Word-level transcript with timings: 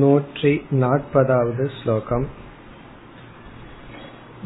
நூற்றி 0.00 0.52
நாற்பதாவது 0.82 1.64
ஸ்லோகம் 1.78 2.26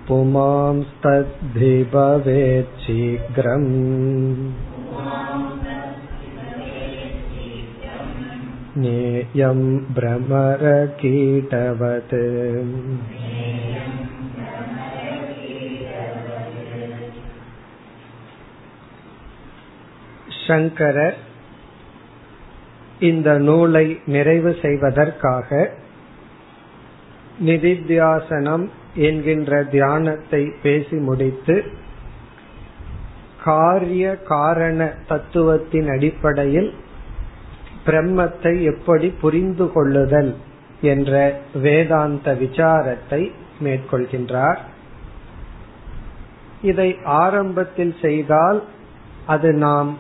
पुमांस्तद्धि 0.09 1.75
भवेत् 1.93 2.81
शीघ्रम् 2.85 3.71
ज्ञेयं 8.75 9.61
भ्रमरकीटवत् 9.95 10.81
சங்கரர் 20.45 21.19
இந்த 23.01 23.29
நூலை 23.39 23.87
நிறைவு 24.07 24.51
செய்வதற்காக 24.63 25.51
நிதித்தியாசனம் 27.45 28.65
என்கின்ற 28.96 29.64
தியானத்தை 29.64 30.52
பேசி 30.64 30.98
முடித்து 30.98 31.64
காரிய 33.44 34.18
காரண 34.18 34.94
தத்துவத்தின் 35.08 35.90
அடிப்படையில் 35.90 36.74
பிரம்மத்தை 37.86 38.62
எப்படி 38.64 39.08
புரிந்து 39.10 39.72
கொள்ளுதல் 39.72 40.36
என்ற 40.82 41.40
வேதாந்த 41.54 42.34
விசாரத்தை 42.34 43.32
மேற்கொள்கின்றார். 43.64 44.58
இதை 46.62 46.98
ஆரம்பத்தில் 47.04 47.96
செய்தால் 48.02 48.64
அது 49.26 49.54
நாம் 49.54 49.98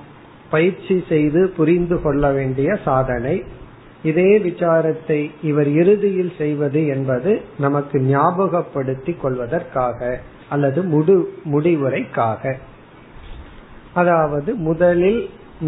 பயிற்சி 0.49 1.03
செய்து 1.09 1.49
புரிந்து 1.49 2.01
கொள்ள 2.01 2.31
வேண்டிய 2.31 2.79
சாதனை. 2.85 3.43
இதே 4.07 4.31
விசாரத்தை 4.39 5.19
இவர் 5.41 5.69
இறுதியில் 5.81 6.33
செய்வது 6.37 6.81
என்பது 6.87 7.31
நமக்கு 7.57 7.97
ஞாபகப்படுத்தி 8.13 9.13
கொள்வதற்காக 9.21 9.99
அல்லது 10.49 10.79
முடு 10.93 11.15
முடிவுரைக்காக. 11.53 12.43
அதாவது 13.93 14.51
முதலில் 14.67 15.21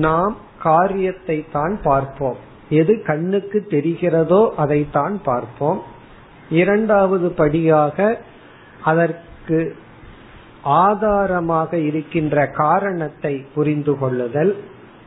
நாம் 0.06 0.36
காரியத்தை 0.62 1.38
தான் 1.52 1.76
பார்ப்போம். 1.84 2.39
எது 2.80 2.94
கண்ணுக்கு 3.10 3.60
தெரிகிறதோ 3.70 4.42
அதைத்தான் 4.56 5.16
பார்ப்போம். 5.23 5.80
இரண்டாவது 6.61 7.28
படியாக 7.42 7.98
அதற்கு 8.84 9.60
ஆதாரமாக 10.84 11.72
இருக்கின்ற 11.90 12.36
காரணத்தை 12.64 13.34
புரிந்து 13.56 13.94
கொள்ளுதல். 13.98 14.54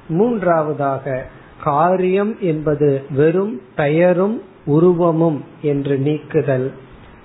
மூன்றாவதாக 0.08 1.04
காரியம் 1.62 2.36
என்பது 2.40 3.04
வெறும் 3.10 3.60
பெயரும் 3.76 4.42
உருவமும் 4.64 5.44
என்று 5.62 5.98
நீக்குதல். 5.98 6.72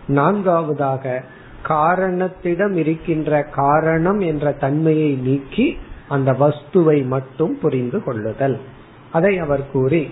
நான்காவதாக 0.07 1.23
காரணத்திடம் 1.67 2.75
இருக்கின்ற 2.75 3.43
காரணம் 3.43 4.19
என்ற 4.19 4.51
தன்மையை 4.51 5.11
நீக்கி 5.11 5.77
அந்த 6.07 6.31
வஸ்துவை 6.31 7.05
மட்டும் 7.05 7.59
புரிந்து 7.59 8.03
கொள்ளுதல். 8.03 8.59
அதை 9.11 9.37
அவர் 9.37 9.71
கூறி 9.71 10.11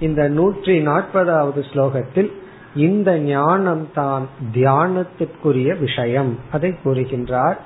இந்த 0.00 0.28
நூற்றி 0.28 0.86
நாற்பதாவது 0.86 1.62
ஸ்லோகத்தில் 1.72 2.30
இந்த 2.76 3.18
ஞானம் 3.18 3.88
தான் 3.94 4.26
தியானத்திற்குரிய 4.54 5.78
விஷயம். 5.78 6.38
அதை 6.52 6.74
கூறுகின்றார் 6.84 7.56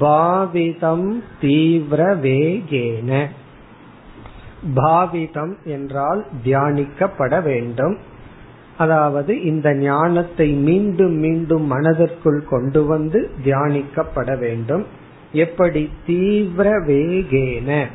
பாவிதம் 0.00 1.22
தீவிர 1.40 2.14
வேகேன. 2.14 3.26
பாவிதம் 4.76 5.54
என்றால் 5.64 6.24
தியானிக்கப்பட 6.44 7.42
வேண்டும். 7.42 7.96
அதாவது 8.78 9.42
இந்த 9.42 9.74
ஞானத்தை 9.74 10.52
மீண்டும் 10.52 11.12
மீண்டும் 11.12 11.66
மனதிற்குள் 11.66 12.44
கொண்டு 12.44 12.86
வந்து 12.86 13.30
தியானிக்கப்பட 13.44 14.38
வேண்டும். 14.38 14.86
எப்படி? 15.32 15.90
தீவிர 16.06 16.78
வேகேன. 16.78 17.86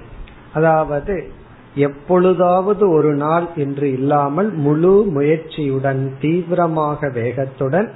அதாவது 0.54 1.32
எப்பொழுதாவது 1.76 2.90
ஒரு 2.90 3.14
நாள் 3.14 3.48
என்று 3.56 3.92
இல்லாமல் 3.92 4.52
முழு 4.52 5.12
முயற்சியுடன் 5.16 6.12
தீவிரமாக 6.22 7.10
வேகத்துடன் 7.10 7.90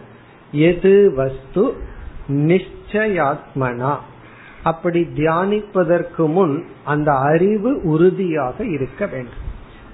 எது 0.51 1.13
வஸ்து? 1.15 1.73
நிச்சயாத்மனா. 2.27 3.95
அப்படி 4.63 5.07
தியானிப்பதற்கு 5.15 6.25
முன் 6.27 6.63
அந்த 6.83 7.11
அறிவு 7.11 7.81
உறுதியாக 7.83 8.65
இருக்க 8.65 9.05
வேண்டும். 9.05 9.41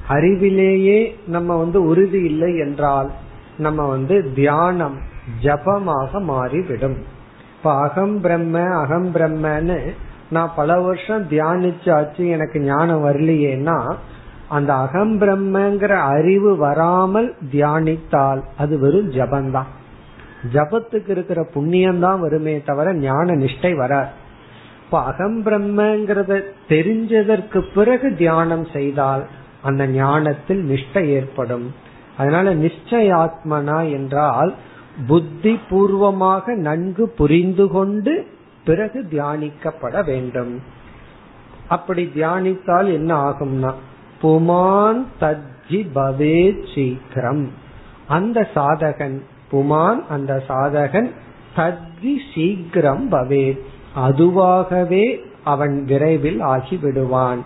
அறிவிலேயே 0.10 1.00
நம்ம 1.28 1.56
வந்து 1.58 1.84
உறுதி 1.84 2.22
இல்லை 2.24 2.58
என்றால் 2.58 3.10
நம்ம 3.58 3.86
வந்து 3.88 4.34
தியானம் 4.34 4.98
ஜபமாக 5.44 6.22
மாறிவிடும். 6.22 6.98
இப்ப 7.58 7.74
அகம் 7.80 8.22
பிரம்ம 8.22 8.62
அகம் 8.62 9.16
பிரம்மன்னு 9.16 9.80
நான் 10.30 10.52
பல 10.56 10.80
வருஷம் 10.80 11.24
தியானிச்சாச்சு 11.30 12.30
எனக்கு 12.30 12.60
ஞானம் 12.60 13.06
வரலையேன்னா 13.06 13.94
அந்த 14.48 14.74
அகம் 14.74 15.22
பிரம்மங்கிற 15.22 15.94
அறிவு 16.14 16.58
வராமல் 16.58 17.36
தியானித்தால் 17.52 18.42
அது 18.58 18.80
வெறும் 18.80 19.12
ஜபந்தான். 19.12 19.70
ஜபத்துக்கு 20.54 21.10
இருக்கிற 21.10 21.44
புண்ணியம் 21.54 22.00
தான் 22.00 22.20
வருமே 22.20 22.62
தவிர 22.62 22.94
ஞான 22.94 23.36
நிஷ்டை 23.36 23.76
வராது. 23.76 24.10
இப்ப 24.90 25.02
அகம் 25.04 25.46
பிரம்மங்கிறத 25.46 26.44
தெரிஞ்சதற்கு 26.70 27.60
பிறகு 27.74 28.16
தியானம் 28.16 28.68
செய்தால் 28.74 29.24
அந்த 29.62 29.88
ஞானத்தில் 29.88 30.64
நிஷ்டை 30.70 31.06
ஏற்படும். 31.08 31.74
அதனால 32.18 32.56
நிச்சயாத்மனா 32.56 33.92
என்றால் 33.92 34.54
புத்தி 35.08 35.60
பூர்வமாக 35.70 36.56
நன்கு 36.56 37.10
புரிந்து 37.10 37.68
கொண்டு 37.68 38.28
பிறகு 38.66 39.06
தியானிக்கப்பட 39.12 40.06
வேண்டும். 40.06 40.62
அப்படி 41.68 42.12
தியானித்தால் 42.16 42.92
என்ன 42.94 43.30
ஆகும்னா 43.30 43.74
புமான் 44.22 45.06
தஜ்ஜி 45.22 45.88
பவே 45.96 46.74
சீக்கிரம். 46.76 47.50
அந்த 48.08 48.48
சாதகன் 48.56 49.22
புமான் 49.52 50.02
அந்த 50.10 50.44
சாதகன் 50.48 51.12
தஜ்ஜி 51.56 52.16
சீக்கிரம் 52.34 53.12
பவே. 53.12 53.60
அதுவாகவே 53.96 55.20
அவன் 55.44 55.86
விரைவில் 55.86 56.42
ஆகிவிடுவான். 56.42 57.38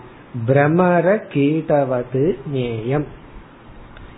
பிரமர 0.46 1.20
கீட்டவது 1.32 2.36
நேயம். 2.46 3.04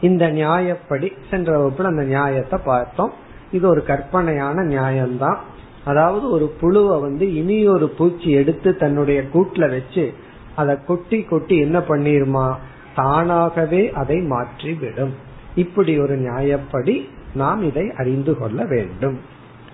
இந்த 0.00 0.28
நியாயப்படி 0.28 1.12
சென்ற 1.30 1.58
வகுப்புல 1.58 1.82
அந்த 1.82 2.02
நியாயத்தை 2.02 2.60
பார்த்தோம். 2.64 3.12
இது 3.52 3.68
ஒரு 3.68 3.82
கற்பனையான 3.82 4.62
நியாயம்தான். 4.62 5.36
அதாவது 5.84 6.30
ஒரு 6.30 6.54
புழுவை 6.60 7.00
வந்து 7.00 7.34
இனி 7.34 7.68
ஒரு 7.68 7.88
பூச்சி 7.88 8.30
எடுத்து 8.30 8.76
தன்னுடைய 8.76 9.22
கூட்டுல 9.34 9.70
வச்சு 9.70 10.14
அதை 10.56 10.76
கொட்டி 10.86 11.22
கொட்டி 11.22 11.58
என்ன 11.58 11.78
பண்ணிருமா? 11.78 12.54
தானாகவே 12.94 13.92
அதை 13.92 14.16
மாற்றி 14.16 14.72
விடும் 14.72 15.14
இப்படி 15.54 15.98
ஒரு 15.98 16.16
நியாயப்படி 16.16 17.08
நாம் 17.34 17.62
இதை 17.62 17.92
அறிந்து 17.96 18.38
கொள்ள 18.38 18.64
வேண்டும். 18.64 19.20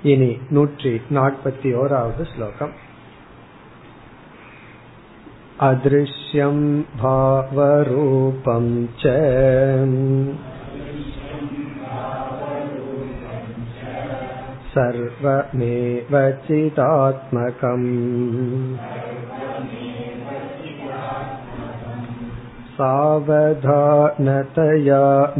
இனி 0.03 0.31
நூற்றி 0.51 0.93
நாற்பத்தி 1.11 1.69
ஓராவது 1.81 2.25
ஸ்லோகம் 2.33 2.75
अदृश्यं 5.59 6.57
भावरूपं 6.99 8.65
च 9.01 9.13
सर्वमेव 14.73 16.13
चिदात्मकम् 16.43 17.87
सावधानतया 22.77 24.21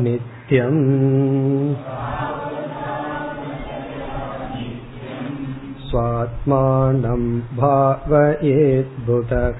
नित्यम् 0.04 0.82
स्वात्मानं 5.92 7.42
भावयेद्बुधः 7.58 9.60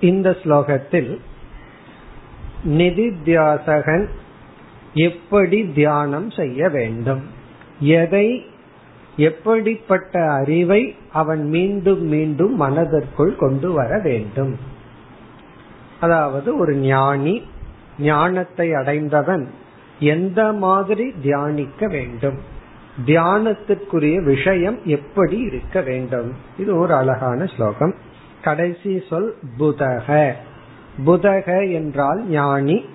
இந்த 0.00 0.36
ஸ்லோகத்தில் 0.42 1.20
நிதித்தியாசகன் 2.64 4.08
எப்படி 5.00 5.72
தியானம் 5.72 6.30
செய்ய 6.30 6.68
வேண்டும் 6.68 7.22
எதை 7.80 8.44
எப்படிப்பட்ட 9.16 10.30
அறிவை 10.30 10.96
அவன் 11.12 11.48
மீண்டும் 11.48 12.06
மீண்டும் 12.06 12.56
மனதிற்குள் 12.56 13.36
கொண்டு 13.36 13.72
வர 13.72 13.98
வேண்டும் 13.98 14.56
அதாவது 16.00 16.58
ஒரு 16.58 16.76
ஞானி 16.76 17.42
ஞானத்தை 17.99 18.73
அடைந்தவன் 18.73 19.49
எந்த 19.99 20.51
மாதிரி 20.51 21.13
தியானிக்க 21.21 21.87
வேண்டும்? 21.87 22.37
தியானத்திற்குரிய 23.05 24.23
விஷயம் 24.23 24.79
எப்படி 24.83 25.37
இருக்க 25.37 25.81
வேண்டும்? 25.81 26.33
இது 26.57 26.75
ஒரு 26.75 26.95
அழகான 26.95 27.45
ஸ்லோகம். 27.45 27.95
கடைசி 28.43 29.03
சொல் 29.09 29.35
புதக. 29.59 30.31
புதக 31.05 31.73
என்றால் 31.73 32.27
ஞானி 32.27 32.85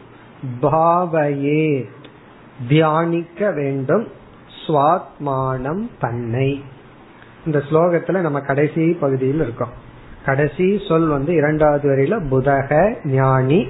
பாவையே. 0.63 1.85
தியானிக்க 2.69 3.51
வேண்டும் 3.51 4.09
சுவாத்மானம் 4.67 5.89
தன்னை. 6.01 6.65
இந்த 7.47 7.63
ஸ்லோகத்துல 7.71 8.21
நம்ம 8.21 8.41
கடைசி 8.41 8.93
பகுதியில் 8.93 9.41
இருக்கோம். 9.41 9.85
கடைசி 10.25 10.81
சொல் 10.89 11.07
வந்து 11.07 11.35
இரண்டாவது 11.35 11.91
வரையில 11.91 12.29
புதக 12.29 12.95
ஞானி 13.05 13.69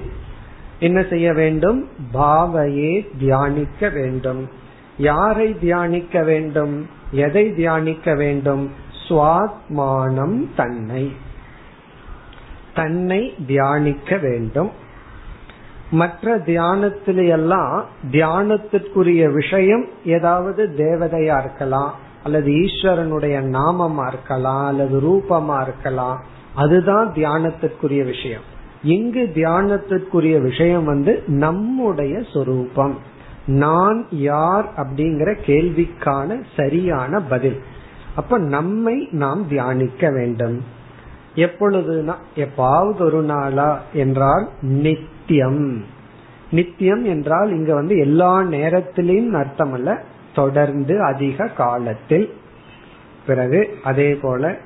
என்ன 0.78 1.04
செய்ய 1.10 1.32
வேண்டும்? 1.32 1.88
பாவையே 2.12 3.06
தியானிக்க 3.18 3.88
வேண்டும். 3.88 4.48
யாரை 4.96 5.58
தியானிக்க 5.58 6.22
வேண்டும்? 6.22 6.86
எதை 7.10 7.54
தியானிக்க 7.54 8.14
வேண்டும்? 8.14 8.70
சுவாத்மானம் 9.08 10.46
தன்னை. 10.56 11.12
தன்னை 12.74 13.34
தியானிக்க 13.46 14.16
வேண்டும். 14.16 14.70
மற்ற 15.90 16.38
தியானத்திலையெல்லாம் 16.38 17.82
தியானத்திற்குரிய 18.10 19.32
விஷயம் 19.32 19.86
ஏதாவது 20.04 20.74
தேவதையா 20.76 21.38
இருக்கலாம் 21.38 21.94
அல்லது 22.24 22.50
ஈஸ்வரனுடைய 22.50 23.40
நாமமா 23.44 24.06
இருக்கலாம் 24.06 24.66
அல்லது 24.66 25.00
ரூபமா 25.00 25.62
இருக்கலாம். 25.62 26.22
அதுதான் 26.54 27.12
தியானத்திற்குரிய 27.14 28.04
விஷயம். 28.04 28.54
இங்கு 28.86 29.30
தியானத்திற்குரிய 29.34 30.40
விஷயம் 30.40 30.84
வந்து 30.84 31.12
நம்முடைய 31.26 32.22
சொரூபம். 32.32 32.94
நான் 33.46 34.06
யார் 34.10 34.66
அப்படிங்கிற 34.76 35.30
கேள்விக்கான 35.46 36.44
சரியான 36.56 37.20
பதில். 37.20 37.58
அப்ப 38.14 38.38
நம்மை 38.38 39.08
நாம் 39.10 39.48
தியானிக்க 39.48 40.10
வேண்டும். 40.10 40.56
எப்பொழுதுனா 41.34 42.14
எப்பாவது 42.36 43.00
ஒரு 43.00 43.22
நாளா 43.22 43.70
என்றால் 43.92 44.48
நித்தியம். 44.60 45.84
நித்தியம் 46.50 47.04
என்றால் 47.04 47.50
இங்க 47.50 47.74
வந்து 47.74 47.96
எல்லா 47.98 48.32
நேரத்திலையும் 48.40 49.38
அர்த்தம் 49.38 49.72
அல்ல 49.72 50.02
தொடர்ந்து 50.34 51.02
அதிக 51.02 51.46
காலத்தில். 51.46 52.26
பிறகு 53.26 53.60
அதே 53.84 54.10
போல 54.14 54.56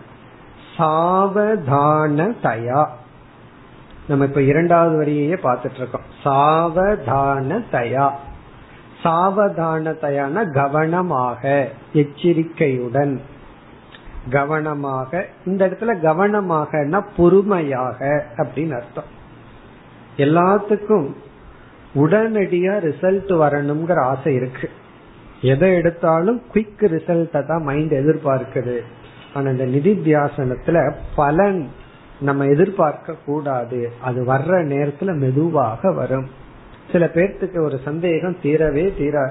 சாவதான 0.77 2.35
தயா 2.43 2.85
நம்ம 4.11 4.25
இப்ப 4.25 4.43
இரண்டாவது 4.43 4.95
வரியையே 5.03 5.37
பார்த்துட்டு 5.47 5.79
இருக்கோம் 5.79 6.09
சாவதான 6.25 7.59
தயா 7.73 8.07
சாவதான 9.05 9.93
தயான 10.03 10.53
கவனமாக 10.53 11.43
எச்சரிக்கையுடன். 11.93 13.15
கவனமாக 14.31 15.27
இந்த 15.47 15.67
இடத்துல 15.67 16.01
கவனமாக 16.01 17.03
பொறுமையாக 17.17 18.25
அப்படின்னு 18.37 18.75
அர்த்தம். 18.81 19.11
எல்லாத்துக்கும் 20.17 21.09
உடனடியா 21.95 22.75
ரிசல்ட் 22.89 23.33
வரணுங்கிற 23.43 23.99
ஆசை 24.01 24.35
இருக்கு. 24.35 24.71
எதை 25.41 25.75
எடுத்தாலும் 25.75 26.43
குவிக் 26.55 26.85
ரிசல்ட்டை 26.95 27.47
தான் 27.47 27.63
மைண்ட் 27.63 27.93
எதிர்பார்க்குது. 27.93 28.77
ஆனா 29.35 29.51
இந்த 29.51 29.67
நிதித்தியாசனத்துல 29.67 30.95
பலன் 31.17 31.61
நம்ம 32.21 32.47
எதிர்பார்க்க 32.47 33.15
கூடாது. 33.27 33.93
அது 34.01 34.25
வர்ற 34.25 34.55
நேரத்துல 34.73 35.15
மெதுவாக 35.15 35.93
வரும். 35.93 36.27
சில 36.93 37.11
பேர்த்துக்கு 37.15 37.59
ஒரு 37.63 37.81
சந்தேகம் 37.85 38.37
தீரவே 38.43 38.97
தீரா 38.99 39.31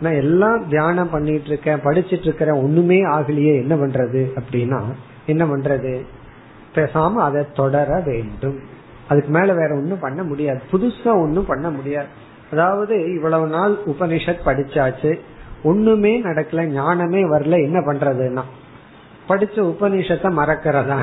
நான் 0.00 0.12
எல்லாம் 0.12 0.68
தியானம் 0.68 1.10
பண்ணிட்டு 1.10 1.46
இருக்கேன் 1.46 1.80
படிச்சிட்டு 1.80 2.20
இருக்கிறேன் 2.20 2.54
ஒண்ணுமே 2.54 3.04
ஆகலையே 3.04 3.54
என்ன 3.54 3.74
பண்றது? 3.76 4.20
அப்படின்னா 4.38 4.80
என்ன 5.26 5.46
பண்றது? 5.46 6.00
பேசாம 6.74 7.12
அதை 7.12 7.44
தொடர 7.54 8.02
வேண்டும். 8.06 8.58
அதுக்கு 9.08 9.30
மேல 9.30 9.52
வேற 9.52 9.74
ஒண்ணும் 9.74 9.98
பண்ண 9.98 10.22
முடியாது. 10.22 10.60
புதுசா 10.72 11.04
ஒண்ணும் 11.04 11.46
பண்ண 11.46 11.70
முடியாது. 11.70 12.06
அதாவது 12.52 13.14
இவ்வளவு 13.14 13.46
நாள் 13.46 13.74
உபனிஷத் 13.86 14.46
படிச்சாச்சு 14.46 15.18
ஒண்ணுமே 15.62 16.22
நடக்கல 16.22 16.64
ஞானமே 16.64 17.22
வரல 17.24 17.62
என்ன 17.62 17.80
பண்றதுன்னா 17.80 18.42
படிச்ச 19.28 19.56
உபனிஷத்தை 19.72 20.30
மறக்கிறதா 20.32 20.98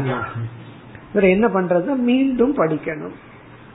இவர் 1.12 1.34
என்ன 1.36 1.48
பண்றது? 1.48 1.96
மீண்டும் 2.10 2.54
படிக்கணும். 2.58 3.16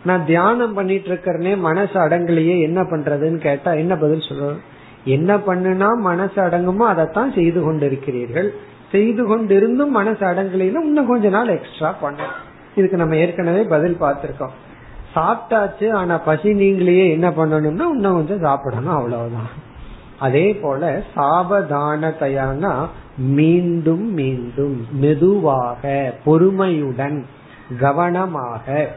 நான் 0.04 0.24
தியானம் 0.26 0.74
பண்ணிட்டு 0.74 1.08
இருக்கிறனே 1.10 1.52
மனசு 1.58 1.96
அடங்கலையே 2.00 2.56
என்ன 2.60 2.80
பண்றதுன்னு 2.82 3.38
கேட்டா 3.38 3.72
என்ன 3.72 3.96
பதில் 3.96 4.26
சொல்றோம் 4.28 4.60
என்ன 5.04 5.36
பண்ணுனா 5.36 5.88
மனசு 5.98 6.42
அடங்குமோ 6.42 6.84
அதைத்தான் 6.92 7.32
செய்து 7.32 7.60
கொண்டிருக்கிறீர்கள். 7.60 8.48
செய்து 8.92 9.22
கொண்டிருந்தும் 9.26 9.90
மனசு 9.90 10.26
அடங்கலைன்னா 10.26 10.82
இன்னும் 10.88 11.06
கொஞ்ச 11.06 11.28
நாள் 11.28 11.48
எக்ஸ்ட்ரா 11.48 11.94
பண்ணணும் 12.02 12.36
இதுக்கு 12.74 12.96
நம்ம 12.96 13.16
ஏற்கனவே 13.16 13.62
பதில் 13.62 13.96
பார்த்திருக்கோம். 14.00 14.54
சாப்பிட்டாச்சு 15.14 15.86
ஆனா 15.92 16.18
பசி 16.18 16.50
நீங்களையே 16.52 17.06
என்ன 17.10 17.28
பண்ணணும்னா 17.30 17.86
இன்னும் 17.94 18.16
கொஞ்சம் 18.18 18.40
சாப்பிடணும் 18.40 18.96
அவ்வளவுதான். 18.96 19.50
அதே 20.18 20.46
போல 20.54 21.02
சாவதானத்தையானா 21.16 22.72
மீண்டும் 23.16 24.12
மீண்டும் 24.12 24.86
மெதுவாக 24.92 26.14
பொறுமையுடன் 26.24 27.26
கவனமாக. 27.78 28.94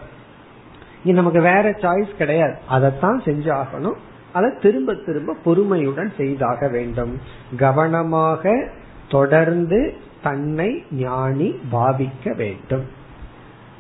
நமக்கு 1.04 1.42
வேற 1.42 1.70
சாய்ஸ் 1.72 2.16
கிடையாது. 2.18 2.56
அதைத்தான் 2.68 3.22
செஞ்சாகணும். 3.22 3.96
அதை 4.34 4.50
திரும்ப 4.62 4.94
திரும்ப 4.94 5.36
பொறுமையுடன் 5.46 6.14
செய்தாக 6.18 6.68
வேண்டும். 6.68 7.20
கவனமாக 7.58 8.70
தொடர்ந்து 9.10 9.94
தன்னை 10.24 10.84
ஞானி 10.92 11.56
பாவிக்க 11.72 12.36
வேண்டும். 12.36 12.86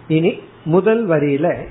இனி 0.08 0.40
முதல் 0.66 1.10
வரியில 1.10 1.68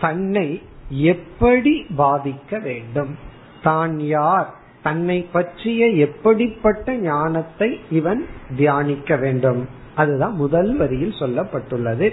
தன்னை 0.00 0.62
எப்படி 0.88 1.86
பாவிக்க 1.98 2.62
வேண்டும்? 2.62 3.16
தான் 3.62 4.00
யார்? 4.00 4.54
தன்னை 4.84 5.28
பற்றிய 5.32 5.86
எப்படிப்பட்ட 5.86 6.94
ஞானத்தை 6.94 7.80
இவன் 7.90 8.26
தியானிக்க 8.56 9.16
வேண்டும். 9.16 9.68
அதுதான் 9.94 10.34
முதல் 10.34 10.76
வரியில் 10.76 11.14
சொல்லப்பட்டுள்ளது. 11.18 12.12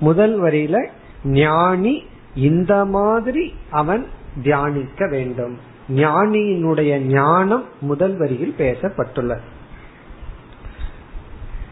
முதல் 0.00 0.42
வரியில 0.42 0.88
ஞானி 1.24 2.04
இந்த 2.34 2.84
மாதிரி 2.84 3.54
அவன் 3.70 4.06
தியானிக்க 4.42 5.08
வேண்டும். 5.08 5.58
ஞானியினுடைய 5.88 6.98
ஞானம் 6.98 7.64
முதல் 7.80 8.16
வரியில் 8.16 8.54
பேசப்பட்டுள்ளது. 8.58 9.44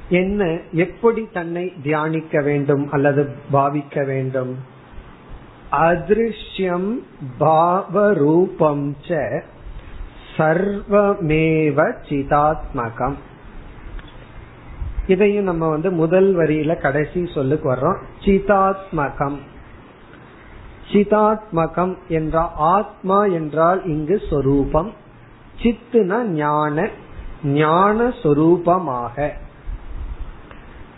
என்ன 0.08 0.58
எப்படி 0.72 1.28
தன்னை 1.32 1.72
தியானிக்க 1.82 2.40
வேண்டும் 2.40 2.90
அல்லது 2.90 3.28
பாவிக்க 3.52 4.06
வேண்டும்? 4.06 4.56
அதிருஷ்யம் 5.72 6.98
பாவரூபம் 7.40 8.94
ச 9.08 9.42
சர்வமேவ 10.36 11.94
சிதாத்மகம். 12.08 13.14
இதையும் 15.06 15.44
நம்ம 15.44 15.68
வந்து 15.68 15.90
முதல் 15.90 16.36
வரியில 16.36 16.76
கடைசி 16.76 17.28
சொல்லுக்கு 17.34 17.72
வர்றோம். 17.72 17.96
சிதாத்மகம். 18.24 19.38
சிதாத்மகம் 20.92 21.96
என்றால் 22.08 22.50
ஆத்மா 22.56 23.24
என்றால் 23.24 23.84
இங்கு 23.84 24.22
சொரூபம். 24.30 24.92
சித்துனா 25.62 26.22
ஞான 26.22 26.88
ஞான 27.44 28.08
சொரூபமாக. 28.08 29.30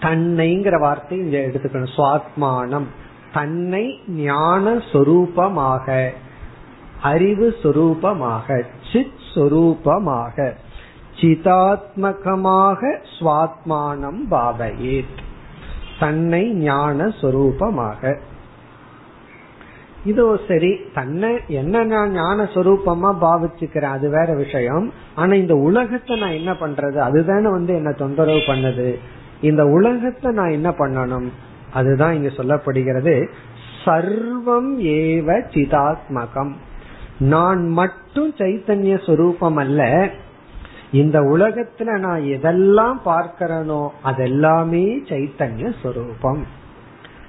தன்னைங்கிற 0.01 0.79
வார்த்தை 0.79 1.19
இங்க 1.19 1.39
எடுத்துக்கணும். 1.39 1.89
சுவாத்மானம். 1.97 2.87
தன்னை 3.33 4.01
ஞான 4.09 4.71
சொரூபமாக. 4.71 6.11
அறிவு 7.03 7.55
சொரூபமாக 7.63 8.63
சித் 8.93 9.25
சொரூபமாக 9.35 10.53
சிதாத்மகமாக 11.21 12.99
சுவாத்மானம் 13.21 14.21
பாவையேத் 14.31 15.19
தன்னை 15.99 16.53
ஞான 16.53 17.07
சொரூபமாக. 17.07 18.19
இதோ 20.05 20.39
சரி 20.49 20.77
தன்னை 20.95 21.41
என்ன 21.47 21.85
நான் 21.85 22.11
ஞான 22.11 22.43
சொரூபமா 22.43 23.15
பாவிச்சுக்கிறேன் 23.21 23.95
அது 23.97 24.11
வேற 24.11 24.35
விஷயம். 24.35 24.93
ஆனா 25.15 25.35
இந்த 25.35 25.55
உலகத்தை 25.55 26.19
நான் 26.19 26.31
என்ன 26.31 26.53
பண்றது? 26.53 26.97
அதுதானே 26.97 27.51
வந்து 27.51 27.75
என்ன 27.75 27.93
தொந்தரவு 27.93 28.39
பண்ணுது. 28.39 28.99
இந்த 29.41 29.67
உலகத்தை 29.67 30.33
நான் 30.33 30.51
என்ன 30.51 30.71
பண்ணணும்? 30.71 31.29
அதுதான் 31.73 32.15
இங்க 32.15 32.29
சொல்லப்படுகிறது. 32.29 33.29
சர்வம் 33.85 34.79
ஏவ 34.79 35.43
சிதாத்மகம். 35.55 36.53
நான் 37.19 37.69
மட்டும் 37.69 38.35
சைத்தன்ய 38.39 39.07
சொரூபம் 39.07 39.57
அல்ல 39.57 40.11
இந்த 40.91 41.21
உலகத்துல 41.21 41.99
நான் 41.99 42.21
எதெல்லாம் 42.21 42.99
பார்க்கிறனோ 43.05 43.89
அதெல்லாமே 44.05 44.99
சைத்தன்ய 45.05 45.75
சொரூபம். 45.83 46.47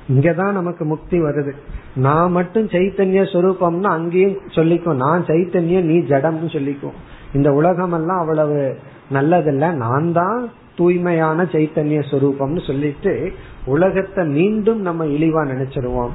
இங்கதான் 0.10 0.52
நமக்கு 0.52 0.86
முக்தி 0.86 1.22
வருது. 1.22 1.52
நான் 1.96 2.32
மட்டும் 2.32 2.68
சைத்தன்ய 2.68 3.22
சொரூபம்னு 3.34 3.84
அங்கேயும் 3.84 4.40
சொல்லிக்கும் 4.48 4.96
நான் 4.96 5.24
சைத்தன்யம் 5.24 5.82
நீ 5.82 5.98
ஜடம்னு 5.98 6.50
சொல்லிக்கும் 6.56 6.98
இந்த 7.34 7.52
உலகம் 7.52 7.92
எல்லாம் 7.92 8.20
அவ்வளவு 8.20 8.78
நல்லதில்ல. 9.14 9.74
நான் 9.74 10.12
தான் 10.12 10.50
தூய்மையான 10.76 11.44
சைத்தன்ய 11.44 12.04
சொரூபம்னு 12.12 12.68
சொல்லிட்டு 12.68 13.32
உலகத்தை 13.66 14.26
மீண்டும் 14.26 14.82
நம்ம 14.82 15.06
இழிவா 15.06 15.42
நினைச்சிருவோம். 15.48 16.10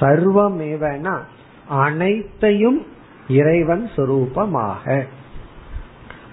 சர்வமேவனா 0.00 1.18
அனைத்தையும் 1.68 2.86
இறைவன் 3.28 3.90
சொரூபமாக. 3.96 5.04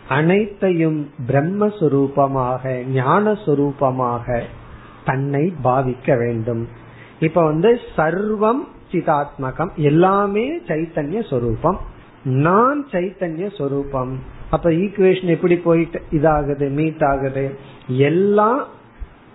அனைத்தையும் 0.07 1.10
பிரம்மஸ்வரூபமாக 1.27 2.86
ஞான 2.86 3.38
தன்னை 5.05 5.53
பாவிக்க 5.63 6.17
வேண்டும். 6.17 6.67
இப்ப 7.19 7.43
வந்து 7.43 7.79
சர்வம் 7.98 8.67
சிதாத்மகம் 8.91 9.75
எல்லாமே 9.75 10.60
சைத்தன்ய 10.60 11.29
சொரூபம். 11.29 11.79
நான் 12.24 12.88
சைத்தன்ய 12.91 13.55
சொரூபம். 13.55 14.19
அப்ப 14.50 14.69
ஈக்குவேஷன் 14.69 15.25
எப்படி 15.25 15.57
போயிட்டு 15.57 16.01
இதாகுது 16.12 16.69
மீட் 16.69 17.03
ஆகுது? 17.03 17.57
எல்லாம் 17.88 18.67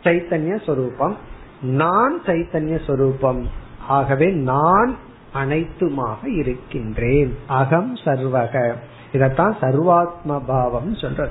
சைத்தன்ய 0.02 0.64
சொரூபம். 0.64 1.16
நான் 1.62 2.20
சைத்தன்ய 2.26 2.84
சொரூபம். 2.86 3.46
ஆகவே 3.86 4.30
நான் 4.30 4.96
அனைத்துமாக 5.44 6.36
இருக்கின்றேன். 6.36 7.36
அகம் 7.46 7.94
சர்வக. 7.94 8.72
இதத்தான் 9.12 9.54
சர்வாத்ம 9.60 10.40
பாவம் 10.46 10.94
சொல்றது. 10.94 11.30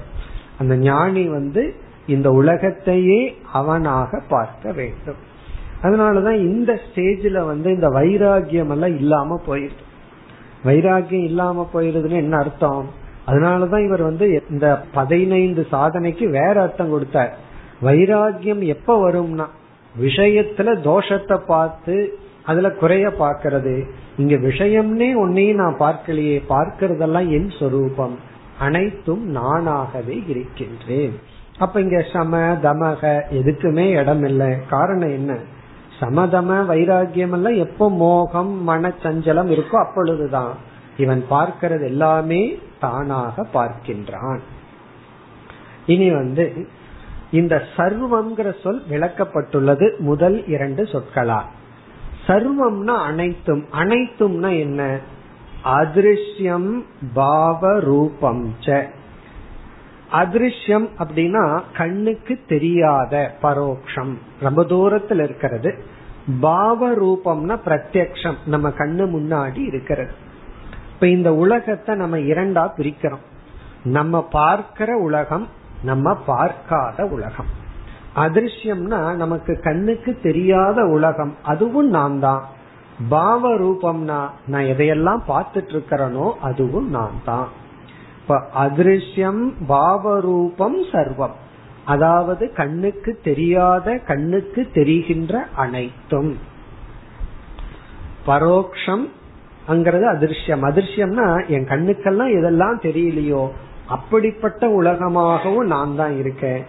அந்த 0.59 0.75
ஞானி 0.75 1.27
வந்து 1.27 1.75
இந்த 2.07 2.29
உலகத்தையே 2.31 3.37
அவனாக 3.53 4.21
பார்க்க 4.29 4.71
வேண்டும். 4.71 5.33
அதனாலதான் 5.81 6.35
இந்த 6.35 6.79
ஸ்டேஜ்ல 6.85 7.45
வந்து 7.45 7.73
இந்த 7.73 7.89
வைராகியம் 7.89 8.69
எல்லாம் 8.69 8.97
இல்லாம 8.97 9.41
போயிருது 9.47 9.83
வைராகியம் 10.65 11.23
இல்லாம 11.23 11.69
போயிருதுன்னு 11.73 12.09
என்ன 12.09 12.37
அர்த்தம்? 12.37 12.89
அதனாலதான் 13.27 13.85
இவர் 13.85 14.01
வந்து 14.01 14.43
இந்த 14.49 14.83
பதினைந்து 14.93 15.67
சாதனைக்கு 15.71 16.29
வேற 16.29 16.61
அர்த்தம் 16.61 16.89
கொடுத்தார். 16.89 17.37
வைராகியம் 17.83 18.65
எப்ப 18.65 19.09
வரும்னா 19.09 19.45
விஷயத்துல 20.01 20.69
தோஷத்தை 20.79 21.37
பார்த்து 21.37 22.19
அதுல 22.45 22.71
குறைய 22.71 23.07
பார்க்கறது. 23.19 23.73
இங்க 24.17 24.35
விஷயம்னே 24.35 25.13
உன்னையும் 25.13 25.57
நான் 25.57 25.79
பார்க்கலையே 25.79 26.37
பார்க்கறதெல்லாம் 26.49 27.27
என் 27.29 27.51
சொரூபம். 27.59 28.15
அனைத்தும் 28.59 29.35
நானாகவே 29.35 30.17
இருக்கின்றேன். 30.27 31.15
அப்ப 31.57 31.81
இங்க 31.81 32.05
சம 32.13 32.37
தமக 32.63 33.21
எதுக்குமே 33.31 33.87
இடம் 33.91 34.23
இல்லை 34.23 34.51
காரணம் 34.69 35.09
என்ன? 35.09 35.33
சமதம 35.99 36.57
வைராகியம் 36.71 37.31
எல்லாம் 37.31 37.55
எப்போ 37.55 37.91
மோகம் 37.91 38.69
மனச்சஞ்சலம் 38.69 39.51
இருக்கோ 39.51 39.75
அப்பொழுதுதான். 39.75 40.53
இவன் 40.97 41.25
பார்க்கிறது 41.29 41.83
எல்லாமே 41.83 42.57
தானாக 42.79 43.45
பார்க்கின்றான். 43.53 44.41
இனி 45.85 46.11
வந்து 46.11 46.67
இந்த 47.31 47.63
சர்வம்ங்கிற 47.77 48.49
சொல் 48.63 48.81
விளக்கப்பட்டுள்ளது 48.89 49.87
முதல் 49.99 50.47
இரண்டு 50.47 50.83
சொற்களா 50.83 51.39
சர்வம்னா 52.27 53.03
அனைத்தும். 53.03 53.65
அனைத்தும்னா 53.71 54.59
என்ன? 54.59 54.99
அதிருஷ்யம் 55.63 56.83
பாவ 57.13 57.79
ரூபம் 57.79 58.53
ச. 58.59 58.87
அதிருஷ்யம் 60.11 60.89
அப்படின்னா 60.99 61.61
கண்ணுக்கு 61.77 62.39
தெரியாத 62.47 63.35
பரோக்ஷம். 63.43 64.13
ரொம்ப 64.39 64.63
தூரத்தில் 64.63 65.19
இருக்கிறது. 65.19 65.83
பாவ 66.39 66.95
ரூபம்னா 66.95 67.59
பிரத்யக்ஷம். 67.65 68.35
நம்ம 68.45 68.69
கண்ணு 68.69 69.09
முன்னாடி 69.09 69.57
இருக்கிறது. 69.57 70.11
இப்ப 70.93 71.07
இந்த 71.07 71.33
உலகத்தை 71.33 71.95
நம்ம 71.95 72.17
இரண்டா 72.17 72.71
பிரிக்கிறோம். 72.77 73.23
நம்ம 73.83 74.23
பார்க்கிற 74.23 74.97
உலகம் 74.97 75.47
நம்ம 75.83 76.15
பார்க்காத 76.15 77.05
உலகம். 77.05 77.63
அதிர்ஷ்யம்னா 78.15 79.15
நமக்கு 79.15 79.59
கண்ணுக்கு 79.59 80.19
தெரியாத 80.23 80.85
உலகம். 80.85 81.35
அதுவும் 81.43 81.89
நான் 81.89 82.19
தான். 82.19 82.43
பாவ 83.09 83.57
ரூபம்னா 83.57 84.19
நான் 84.47 84.63
எதையெல்லாம் 84.63 85.21
பார்த்துட்டு 85.27 85.71
இருக்கிறனோ 85.73 86.31
அதுவும் 86.41 86.89
நான் 86.89 87.17
தான். 87.25 87.47
இப்ப 88.21 88.35
அதிருஷ்யம் 88.65 89.41
பாவரூபம் 89.67 90.77
சர்வம். 90.91 91.35
அதாவது 91.85 92.53
கண்ணுக்கு 92.53 93.19
தெரியாத 93.23 93.97
கண்ணுக்கு 94.07 94.69
தெரிகின்ற 94.73 95.45
அனைத்தும். 95.55 96.37
பரோக்ஷம் 98.27 99.05
அங்கிறது 99.67 100.05
அதிர்ஷ்யம். 100.15 100.63
அதிர்ஷ்யம்னா 100.69 101.47
என் 101.47 101.65
கண்ணுக்கெல்லாம் 101.65 102.33
எதெல்லாம் 102.37 102.77
தெரியலையோ 102.81 103.43
அப்படிப்பட்ட 103.87 104.67
உலகமாகவும் 104.81 105.67
நான் 105.67 105.95
தான் 105.95 106.17
இருக்கேன். 106.17 106.63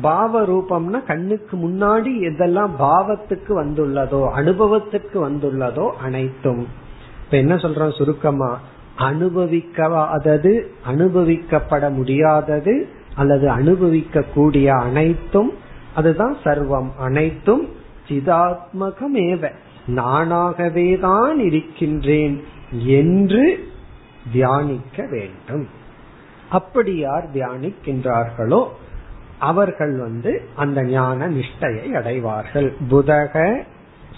பாவ 0.00 0.42
ரூபம்னா 0.42 1.04
கண்ணுக்கு 1.04 1.56
முன்னாடி 1.56 2.10
எதெல்லாம் 2.20 2.70
பாவத்துக்கு 2.78 3.48
வந்துள்ளதோ 3.48 4.30
அனுபவத்துக்கு 4.36 5.14
வந்துள்ளதோ 5.14 5.90
அனைத்தும். 5.90 6.68
இப்ப 7.24 7.36
என்ன 7.36 7.54
சொல்றோம் 7.54 7.96
சுருக்கமா? 7.96 8.60
அனுபவிக்காதது 8.98 10.66
அனுபவிக்கப்பட 10.86 11.92
முடியாதது 11.92 12.88
அல்லது 13.16 13.50
அனுபவிக்க 13.50 14.22
கூடிய 14.22 14.74
அனைத்தும் 14.74 15.52
அதுதான் 15.94 16.36
சர்வம் 16.44 16.88
அனைத்தும் 16.98 17.68
சிதாத்மகமேவ. 18.08 19.50
நானாகவே 19.86 21.00
தான் 21.00 21.38
இருக்கின்றேன் 21.38 22.44
என்று 22.86 23.68
தியானிக்க 24.32 25.06
வேண்டும். 25.10 25.68
அப்படி 26.50 26.96
யார் 26.96 27.28
தியானிக்கின்றார்களோ 27.34 28.66
அவர்கள் 29.42 29.94
வந்து 29.96 30.32
அந்த 30.56 30.82
ஞான 30.82 31.28
நிஷ்டையை 31.28 31.90
அடைவார்கள். 31.92 32.68
புதக 32.90 33.34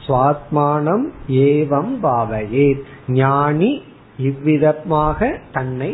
சுவாத்மானம் 0.06 1.06
ஏவம் 1.28 1.94
பாவையே. 2.02 2.68
ஞானி 3.08 3.70
இவ்விதமாக 4.18 5.38
தன்னை 5.52 5.90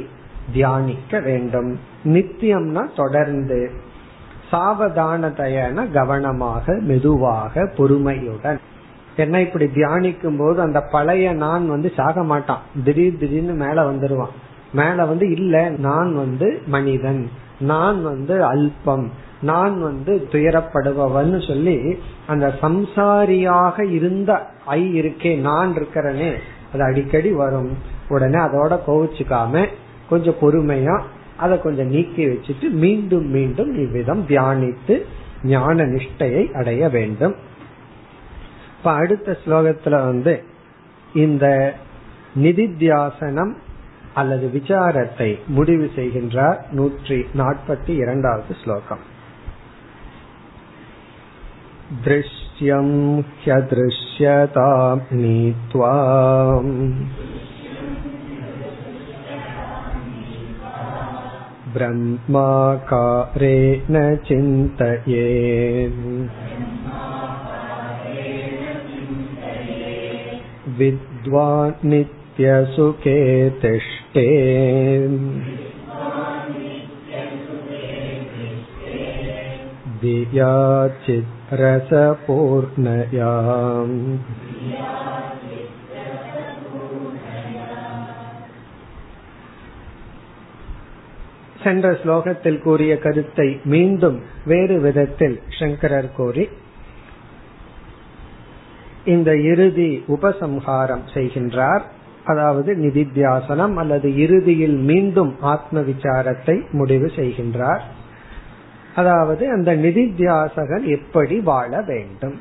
தியானிக்க 0.52 1.20
வேண்டும். 1.20 1.70
நித்தியம்னா 2.04 2.84
தொடர்ந்து 2.96 3.70
சாவதானதையன 4.52 5.92
கவனமாக 5.92 6.76
மெதுவாக 6.80 7.66
பொறுமையுடன். 7.76 8.58
என்ன 9.16 9.40
இப்படி 9.40 9.66
தியானிக்கும் 9.66 10.38
போது 10.38 10.60
அந்த 10.60 10.80
பழைய 10.80 11.32
நான் 11.32 11.68
வந்து 11.68 11.92
சாக 11.96 12.24
மாட்டான். 12.24 12.62
திடீர் 12.84 13.18
திடீர்னு 13.18 13.54
மேல 13.66 13.78
வந்துருவான். 13.90 14.34
மேல 14.72 15.04
வந்து 15.04 15.30
இல்ல 15.30 15.68
நான் 15.78 16.10
வந்து 16.16 16.62
மனிதன். 16.66 17.22
நான் 17.60 18.02
வந்து 18.02 18.44
அல்பம் 18.44 19.10
நான் 19.42 19.82
வந்து 19.82 20.28
துயரப்படுபவன் 20.32 21.46
சொல்லி 21.46 21.98
அந்த 22.26 22.54
சம்சாரியாக 22.60 23.90
இருந்த 23.90 24.46
ஐ 24.66 25.00
இருக்கே 25.00 25.38
நான் 25.38 25.74
இருக்கிறனே 25.76 26.36
அது 26.72 26.82
அடிக்கடி 26.82 27.32
வரும். 27.32 27.76
உடனே 28.08 28.38
அதோட 28.38 28.78
கோவிச்சுக்காம 28.86 29.68
கொஞ்சம் 30.08 30.34
பொறுமையா 30.40 31.00
அதை 31.36 31.60
கொஞ்சம் 31.60 31.86
நீக்கி 31.86 32.26
வச்சுட்டு 32.26 32.70
மீண்டும் 32.70 33.26
மீண்டும் 33.26 33.78
இவ்விதம் 33.78 34.24
தியானித்து 34.28 35.02
ஞான 35.42 35.84
நிஷ்டையை 35.84 36.52
அடைய 36.52 36.88
வேண்டும். 36.88 37.34
இப்ப 38.78 38.92
அடுத்த 38.92 39.36
ஸ்லோகத்துல 39.46 39.90
வந்து 39.90 40.42
இந்த 41.14 41.74
நிதித்தியாசனம் 42.42 43.52
அல்லது 44.13 44.47
விசாரத்தை 44.49 45.29
முடிவு 45.47 45.87
செய்கின்றார் 45.95 46.59
நூற்றி 46.71 47.19
நாற்பத்தி 47.35 47.93
இரண்டாவது 47.97 48.55
ஸ்லோகம் 48.63 49.03
திருஷ்ட 52.03 52.45
दृश्यं 52.57 52.89
ह्यदृश्यतां 53.41 54.97
नीत्वा 55.13 55.89
ब्रह्माकारेण 61.75 62.95
चिन्तये 64.27 65.25
विद्वान् 70.77 71.85
नित्यसुखे 71.89 73.19
तिष्ठे 73.61 73.98
धिया 80.01 80.53
चिद्रसपूर्णया 81.05 82.13
சென்ற 91.63 91.91
ஸ்லோகத்தில் 92.03 92.59
கூறிய 92.61 92.93
கருத்தை 92.97 93.59
மீண்டும் 93.63 94.17
வேறு 94.45 94.79
விதத்தில் 94.79 95.37
சங்கரர் 95.49 96.11
கூறி 96.11 96.45
இந்த 99.05 99.31
இறுதி 99.43 100.03
உபசம்ஹாரம் 100.07 101.05
செய்கின்றார் 101.13 101.85
அதாவது 102.32 102.70
நிதித்தியாசனம் 102.76 103.74
அல்லது 103.74 104.08
இறுதியில் 104.16 104.76
மீண்டும் 104.90 105.32
ஆத்ம 105.52 105.80
விசாரத்தை 105.80 106.56
முடிவு 106.72 107.08
செய்கின்றார். 107.16 107.82
அதாவது 108.94 109.44
அந்த 109.50 109.70
நிதித்தியாசகன் 109.76 110.86
எப்படி 110.96 111.36
வாழ 111.40 111.72
வேண்டும்? 111.82 112.38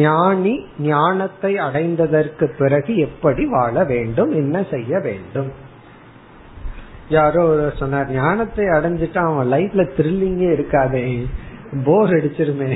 ஞானி 0.00 0.54
ஞானத்தை 0.78 1.52
அடைந்ததற்கு 1.58 2.46
பிறகு 2.58 2.92
எப்படி 3.06 3.44
வாழ 3.46 3.84
வேண்டும்? 3.84 4.32
என்ன 4.32 4.56
செய்ய 4.70 4.98
வேண்டும்? 4.98 5.50
யாரோ 7.08 7.42
சொன்னார் 7.78 8.10
ஞானத்தை 8.12 8.66
அடைஞ்சிட்டா 8.76 9.22
அவன் 9.30 9.50
லைஃப்ல 9.52 9.82
த்ரில்லிங்கே 9.96 10.48
இருக்காதே 10.56 11.02
போர் 11.84 12.14
அடிச்சிருமே. 12.16 12.72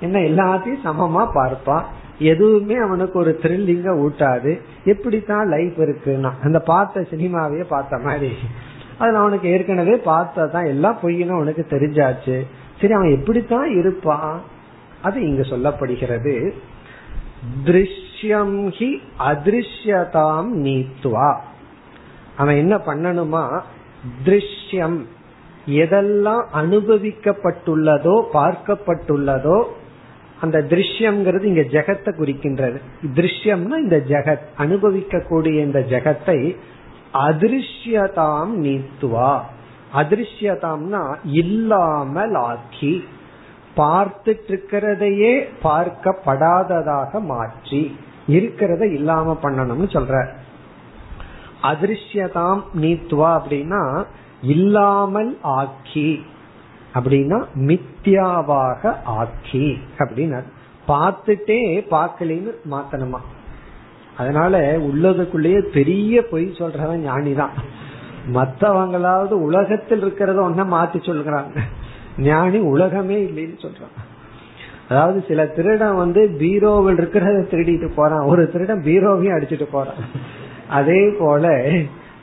என்ன 0.00 0.18
எல்லாத்தையும் 0.30 0.84
சமமா 0.84 1.22
பார்ப்பான். 1.34 1.86
எதுவுமே 2.20 2.74
அவனுக்கு 2.74 3.18
ஒரு 3.18 3.38
த்ரில்லிங்க 3.42 4.06
ஊட்டாது. 4.06 4.60
எப்படித்தான் 4.84 5.48
லைஃப் 5.48 5.74
இருக்குன்னா 5.76 6.30
அந்த 6.42 6.60
பார்த்த 6.60 7.06
சினிமாவே 7.10 7.64
பார்த்த 7.64 7.98
மாதிரி. 7.98 8.32
அதுல 8.98 9.18
அவனுக்கு 9.18 9.48
ஏற்கனவே 9.48 9.94
பார்த்ததான் 9.94 10.66
எல்லாம் 10.66 10.98
பொய்னு 11.02 11.28
அவனுக்கு 11.28 11.66
தெரிஞ்சாச்சு. 11.68 12.46
சரி 12.80 12.92
அவன் 12.92 13.18
எப்படித்தான் 13.20 13.78
இருப்பான்? 13.78 14.42
அது 15.02 15.28
இங்கு 15.28 15.42
சொல்லப்படுகிறது. 15.42 16.52
திருஷ்யம் 17.64 18.72
ஹி 18.78 18.98
அதிருஷ்யதாம் 19.18 20.50
நீத்துவா 20.56 21.36
அவன் 22.36 22.56
என்ன 22.56 22.76
பண்ணணுமா? 22.76 23.60
திருஷ்யம் 24.24 25.06
எதெல்லாம் 25.66 26.44
அனுபவிக்கப்பட்டுள்ளதோ 26.54 28.22
பார்க்கப்பட்டுள்ளதோ 28.34 29.64
அந்த 30.40 30.58
திருஷ்யம்ங்கிறது 30.58 31.42
இங்க 31.42 31.60
ஜெகத்தை 31.60 32.10
குறிக்கின்றது. 32.10 32.80
திருஷ்யம்னா 33.14 33.76
இந்த 33.76 34.02
ஜெகத் 34.08 34.46
அனுபவிக்கக்கூடிய 34.58 35.58
இந்த 35.60 35.80
ஜெகத்தை 35.88 36.56
அதிருஷ்யதாம் 37.14 38.52
நீத்துவா. 38.66 39.40
அதிருஷ்யதாம்னா 39.94 41.16
இல்லாமல் 41.24 42.34
ஆக்கி 42.34 43.04
பார்த்துட்டு 43.76 44.48
இருக்கிறதையே 44.48 45.32
பார்க்கப்படாததாக 45.64 47.20
மாற்றி 47.20 47.96
இருக்கிறத 48.28 48.92
இல்லாம 48.92 49.38
பண்ணணும்னு 49.42 49.88
சொல்ற. 49.96 50.26
அதிருஷ்யதாம் 51.62 52.62
நீத்துவா 52.80 53.30
அப்படின்னா 53.38 54.04
இல்லாமல் 54.42 55.38
ஆக்கி 55.42 56.24
அப்படின்னா 56.94 57.44
மித்யாவாக 57.58 58.94
ஆக்கி 59.04 59.78
அப்படின்னு 59.98 60.42
பார்த்துட்டே 60.88 61.86
பார்க்கலன்னு 61.90 62.54
மாத்தணுமா? 62.70 63.18
அதனால 64.16 64.78
உள்ளதுக்குள்ளேயே 64.78 65.60
பெரிய 65.60 66.26
பொய் 66.26 66.54
சொல்றவன் 66.58 67.06
ஞானிதான். 67.08 67.54
மத்தவங்களாவது 68.32 69.30
உலகத்தில் 69.30 70.04
இருக்கிறத 70.04 70.40
ஒன்ன 70.40 70.66
மாத்தி 70.74 70.98
சொல்றாங்க 70.98 71.58
ஞானி 72.18 72.58
உலகமே 72.58 73.22
இல்லைன்னு 73.22 73.66
சொல்றான். 73.66 73.98
அதாவது 74.88 75.24
சில 75.28 75.46
திருடன் 75.46 75.94
வந்து 75.94 76.36
பீரோவில் 76.38 77.00
இருக்கிறத 77.00 77.46
திருடிட்டு 77.50 77.90
போறான். 77.94 78.20
ஒரு 78.20 78.50
திருடன் 78.50 78.82
பீரோவையும் 78.82 79.36
அடிச்சுட்டு 79.38 79.62
போறான். 79.62 79.94
அதே 80.68 81.10
போல 81.18 81.70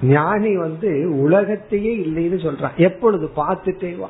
ஞானி 0.01 0.58
வந்து 0.58 1.19
உலகத்தையே 1.19 1.95
இல்லைன்னு 1.95 2.45
சொல்றான். 2.45 2.75
எப்பொழுது? 2.75 3.30
பார்த்துட்டே 3.36 3.97
வா. 3.97 4.10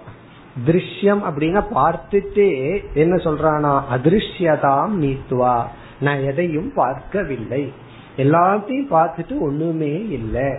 திருஷ்யம் 0.66 1.22
அப்படின்னா 1.30 1.62
பார்த்துட்டே 1.76 2.82
என்ன 2.94 3.16
சொல்றானா 3.16 3.74
அதிருஷ்யதாம் 3.96 4.94
நீத்துவா. 5.04 5.64
நான் 6.00 6.24
எதையும் 6.24 6.72
பார்க்கவில்லை. 6.76 7.72
எல்லாத்தையும் 8.18 8.92
பார்த்துட்டு 8.92 9.40
ஒண்ணுமே 9.40 10.08
இல்லை. 10.08 10.50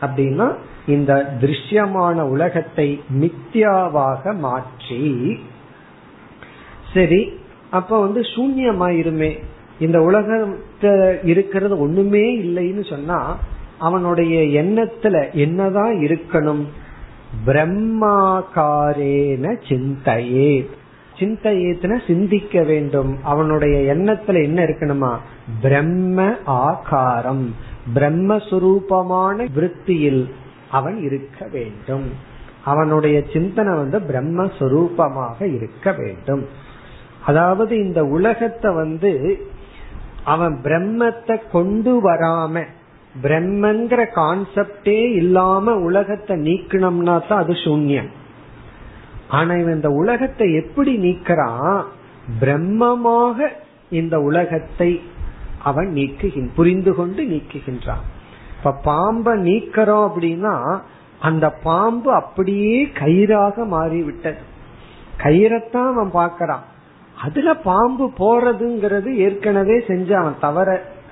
அப்படின்னா 0.00 0.54
இந்த 0.86 1.34
திருஷ்யமான 1.40 2.20
உலகத்தை 2.20 3.00
மித்யாவாக 3.20 4.34
மாற்றி 4.34 5.38
சரி 6.94 7.32
அப்ப 7.70 8.00
வந்து 8.00 8.20
சூன்யமாயிருமே. 8.20 9.38
இந்த 9.78 10.02
உலகத்தை 10.02 10.90
இருக்கிறது 11.24 11.80
ஒண்ணுமே 11.80 12.38
இல்லைன்னு 12.38 12.88
சொன்னா 12.88 13.36
அவனுடைய 13.78 14.62
எண்ணத்துல 14.62 15.32
என்னதான் 15.32 15.94
இருக்கணும்? 15.94 16.64
பிரம்மாகாரேன 17.46 19.56
சிந்தையே 19.68 20.70
சிந்தையேத்துன 21.18 22.06
சிந்திக்க 22.06 22.62
வேண்டும். 22.62 23.18
அவனுடைய 23.22 23.94
எண்ணத்துல 23.94 24.42
என்ன 24.42 24.62
இருக்கணுமா? 24.62 25.16
பிரம்ம 25.60 26.34
ஆகாரம். 26.44 27.54
பிரம்மஸ்வரூபமான 27.94 29.46
விருத்தியில் 29.54 30.28
அவன் 30.70 31.02
இருக்க 31.02 31.48
வேண்டும். 31.52 32.10
அவனுடைய 32.64 33.22
சிந்தனை 33.32 33.74
வந்து 33.74 33.98
பிரம்மஸ்வரூபமாக 33.98 35.54
இருக்க 35.54 35.92
வேண்டும். 35.92 36.46
அதாவது 37.26 37.78
இந்த 37.78 38.04
உலகத்தை 38.04 38.74
வந்து 38.74 39.46
அவன் 40.24 40.60
பிரம்மத்தை 40.62 41.40
கொண்டு 41.52 42.10
வராம 42.10 42.64
பிரம்மங்கிற 43.22 44.00
கான்செப்டே 44.14 45.00
இல்லாம 45.14 45.74
உலகத்தை 45.74 46.36
நீக்கணும்னா 46.36 47.14
தான் 47.28 47.42
அது 47.42 47.52
சூன்யம். 47.52 48.10
ஆனா 49.28 49.52
இவன் 49.54 49.74
இந்த 49.74 49.90
உலகத்தை 49.90 50.46
எப்படி 50.54 50.92
நீக்கிறான்? 50.98 51.80
பிரம்மமாக 52.40 53.48
இந்த 53.90 54.20
உலகத்தை 54.20 54.90
அவன் 55.62 55.90
நீக்குகின் 55.92 56.50
புரிந்து 56.54 56.94
கொண்டு 56.94 57.22
நீக்குகின்றான். 57.24 58.04
இப்ப 58.56 58.76
பாம்ப 58.84 59.36
நீக்கிறோம் 59.36 60.04
அப்படின்னா 60.08 60.54
அந்த 61.20 61.46
பாம்பு 61.50 62.10
அப்படியே 62.12 62.84
கயிறாக 62.84 63.66
மாறிவிட்டது. 63.66 64.42
கயிறத்தான் 65.22 65.88
அவன் 65.92 66.10
பாக்கிறான் 66.10 66.64
அதுல 67.16 67.54
பாம்பு 67.56 68.06
போறதுங்கிறது 68.18 69.10
ஏற்கனவே 69.16 69.76
செஞ்சு 69.86 70.12
அவன் 70.12 70.36
தவற 70.40 70.68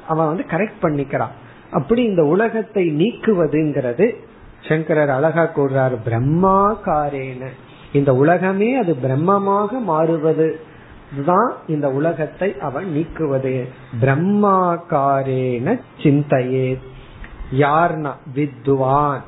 அவன் 0.09 0.27
வந்து 0.27 0.45
கரெக்ட் 0.51 0.83
பண்ணிக்கிறான். 0.83 1.35
அப்படி 1.71 2.03
இந்த 2.03 2.25
உலகத்தை 2.25 2.91
நீக்குவதுங்கிறது 2.91 4.15
சங்கரர் 4.63 5.09
அழகா 5.09 5.43
கூறுறார் 5.43 5.97
பிரம்மாகாரேன. 6.05 7.47
இந்த 7.93 8.15
உலகமே 8.15 8.75
அது 8.75 8.97
பிரம்மமாக 9.03 9.81
மாறுவது. 9.81 10.61
தான் 11.25 11.53
இந்த 11.67 11.91
உலகத்தை 11.91 12.59
அவன் 12.61 12.87
நீக்குவது. 12.95 13.69
பிரம்மாகாரேன 14.01 15.81
சிந்தையே. 16.03 16.79
யார்னா? 17.59 18.13
வித்வான். 18.35 19.23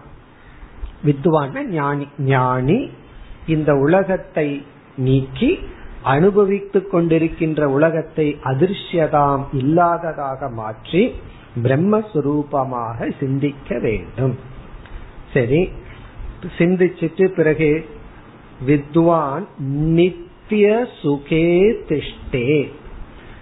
வித்வான் 1.04 1.68
ஞானி. 1.68 2.08
ஞானி 2.18 2.90
இந்த 3.46 3.74
உலகத்தை 3.74 4.66
நீக்கி 4.96 5.58
அனுபவித்துக் 6.02 6.94
கொண்டிருக்கின்ற 6.94 7.64
உலகத்தை 7.64 8.36
அதிர்ஷ்யதாம் 8.44 9.44
இல்லாததாக 9.52 10.52
மாற்றி 10.52 11.14
பிரம்மஸ்வரூபமாக 11.62 13.12
சிந்திக்க 13.20 13.78
வேண்டும். 13.78 14.38
சரி 15.32 15.68
சிந்திச்சிட்டு 16.58 17.24
பிறகு 17.26 17.84
வித்வான் 18.66 19.46
நித்திய 19.68 20.86
சுகே 21.02 21.74
திஷ்டே. 21.88 22.68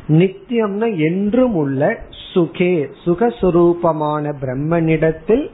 நித்தியம்னா 0.08 0.98
என்றும் 0.98 1.54
உள்ள 1.54 2.02
சுகே 2.34 2.88
சுகஸ்வரூபமான 3.04 4.34
பிரம்மனிடத்தில் 4.40 5.50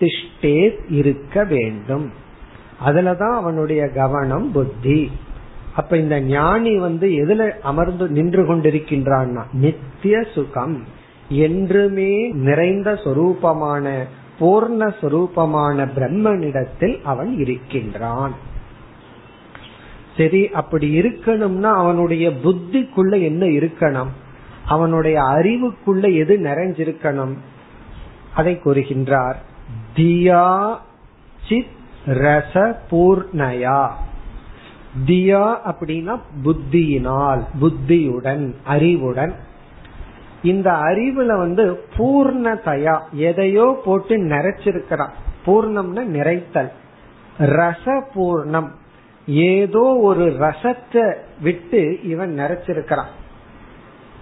திஷ்டே 0.00 0.72
இருக்க 0.88 1.44
வேண்டும். 1.44 2.12
அதுலதான் 2.86 3.34
அவனுடைய 3.34 3.88
கவனம் 3.88 4.52
புத்தி. 4.52 5.10
அப்ப 5.76 5.96
இந்த 5.96 6.20
ஞானி 6.20 6.78
வந்து 6.78 7.08
எதுல 7.08 7.60
அமர்ந்து 7.60 8.08
நின்று 8.08 8.42
கொண்டிருக்கின்றான்னா 8.42 9.42
நித்திய 9.52 10.22
சுகம். 10.34 10.84
என்றுமே 11.28 12.28
நிறைந்த 12.28 12.92
சொரூபமான 12.92 14.04
பூர்ண 14.40 14.94
சொரூபமான 15.00 15.88
பிரம்மனிடத்தில் 15.96 17.02
அவன் 17.02 17.38
இருக்கின்றான். 17.38 18.34
சரி 20.16 20.50
அப்படி 20.50 21.00
இருக்கணும்னா 21.00 21.74
அவனுடைய 21.74 22.30
புத்திக்குள்ள 22.30 23.22
என்ன 23.22 23.46
இருக்கணும்? 23.46 24.08
அவனுடைய 24.66 25.20
அறிவுக்குள்ள 25.20 26.14
எது 26.14 26.36
நிறைஞ்சிருக்கணும்? 26.36 27.34
அதை 28.34 28.60
கூறுகின்றார். 28.64 29.34
தியா 29.96 30.76
சித் 31.48 31.66
ரச 32.06 32.80
பூர்ணயா. 32.90 33.90
தியா 35.06 35.56
அப்படின்னா 35.66 36.20
புத்தியினால் 36.44 37.44
புத்தியுடன் 37.60 38.54
அறிவுடன். 38.64 39.34
இந்த 40.42 40.70
அறிவுல 40.72 41.36
வந்து 41.36 41.84
பூர்ணதயா 41.96 43.00
எதையோ 43.12 43.82
போட்டு 43.84 44.16
நிறைச்சிருக்கிறான். 44.16 45.10
பூர்ணம்னா 45.46 46.04
நிறைத்தல். 46.04 46.70
ரச 47.38 48.02
பூர்ணம் 48.14 48.68
ஏதோ 49.26 49.98
ஒரு 50.02 50.24
ரசத்தை 50.24 51.16
விட்டு 51.40 52.02
இவன் 52.02 52.38
நிறைச்சிருக்கிறான். 52.38 53.10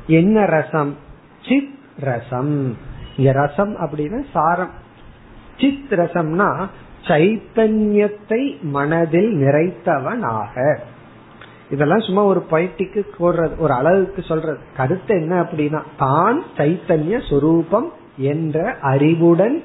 என்ன 0.07 0.46
ரசம்? 0.46 0.96
சித் 1.48 1.79
ரசம். 2.00 2.77
இங்க 3.16 3.33
ரசம் 3.33 3.77
அப்படின்னா 3.77 4.24
சாரம். 4.33 4.70
சித் 5.59 5.92
ரசம்னா 5.92 6.68
சைத்தன்யத்தை 7.05 8.61
மனதில் 8.61 9.33
நிறைத்தவனாக. 9.33 10.79
இதெல்லாம் 11.70 12.00
சும்மா 12.00 12.24
ஒரு 12.24 12.40
பயிற்சிக்கு 12.40 13.07
போடுறது 13.18 13.57
ஒரு 13.59 13.72
அளவுக்கு 13.72 14.22
சொல்றது. 14.22 14.59
கருத்து 14.77 15.14
என்ன 15.14 15.42
அப்படின்னா 15.42 15.83
தான் 15.98 16.42
சைத்தன்ய 16.57 17.20
சுரூபம் 17.31 17.88
என்ற 18.16 18.77
அறிவுடன் 18.81 19.64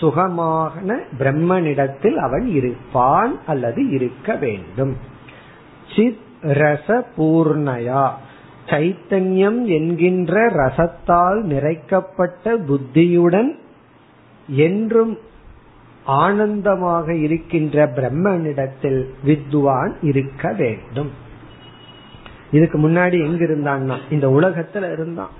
சுகமான 0.00 1.00
பிரம்மனிடத்தில் 1.18 2.16
அவன் 2.16 2.46
இருப்பான் 2.46 3.38
அல்லது 3.46 3.90
இருக்க 3.90 4.34
வேண்டும். 4.34 4.96
சித் 5.96 6.24
ரச 6.42 7.06
பூர்ணயா 7.16 8.08
சைத்தன்யம் 8.66 9.64
என்கின்ற 9.64 10.46
ரசத்தால் 10.46 11.42
நிறைக்கப்பட்ட 11.42 12.56
புத்தியுடன் 12.56 13.58
என்றும் 14.46 15.18
ஆனந்தமாக 16.06 17.14
இருக்கின்ற 17.14 17.86
பிரம்மனிடத்தில் 17.86 19.04
வித்வான் 19.24 19.92
இருக்க 20.00 20.52
வேண்டும். 20.52 21.10
இதுக்கு 22.50 22.78
முன்னாடி 22.78 23.24
எங்க 23.24 23.44
இருந்தான்னா 23.44 23.96
இந்த 24.10 24.28
உலகத்துல 24.28 24.92
இருந்தான். 24.92 25.30